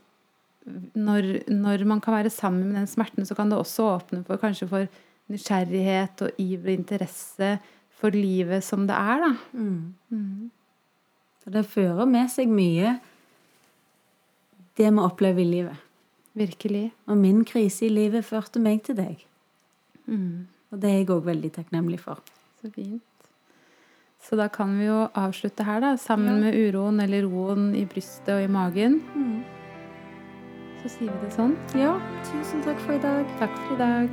[0.94, 4.40] når, når man kan være sammen med den smerten, så kan det også åpne for
[4.40, 4.86] kanskje for
[5.32, 7.58] nysgjerrighet og iver og interesse
[7.98, 9.32] for livet som det er, da.
[11.42, 12.98] For det fører med seg mye
[14.78, 15.76] det vi opplever i livet.
[16.38, 16.92] Virkelig.
[17.06, 19.26] Og min krise i livet førte meg til deg.
[20.72, 22.22] Og det er jeg òg veldig takknemlig for.
[22.60, 23.02] Så fint.
[24.22, 25.96] Så da kan vi jo avslutte her, da.
[25.98, 29.00] Sammen med uroen eller roen i brystet og i magen.
[30.82, 31.52] Så sier vi det sånn.
[31.78, 31.92] Ja,
[32.26, 33.28] tusen takk for i dag.
[33.38, 34.08] Takk for i dag.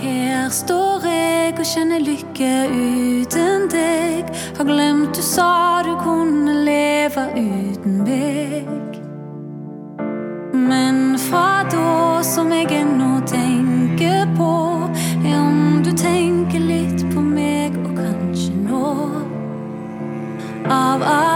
[0.00, 4.30] Her står jeg og kjenner lykke uten deg.
[4.56, 8.96] Har glemt du sa du kunne leve uten meg.
[10.56, 14.54] Men fra da som jeg ennå tenker på,
[15.20, 18.94] er om du tenker litt på meg og kanskje nå.
[20.70, 21.29] Av alt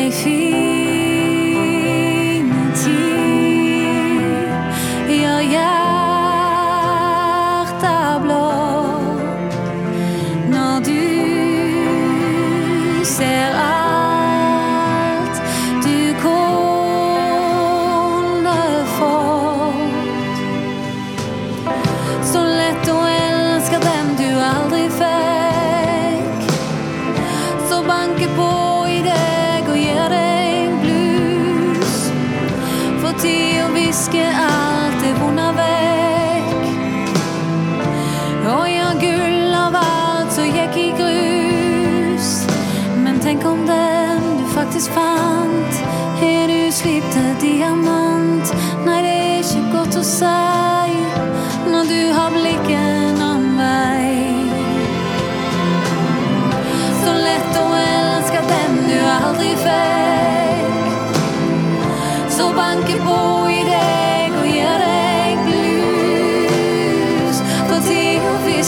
[0.00, 0.69] Ei fin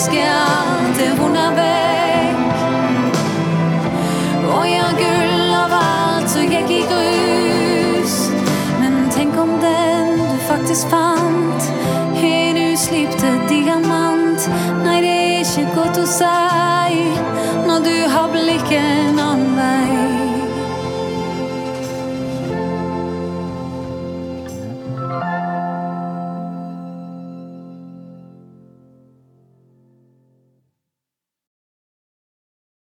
[0.03, 2.62] skal det vonde vekk.
[4.50, 8.16] Og jeg gull av alt, så gikk i grus.
[8.80, 11.21] Men tenk om den du faktisk fant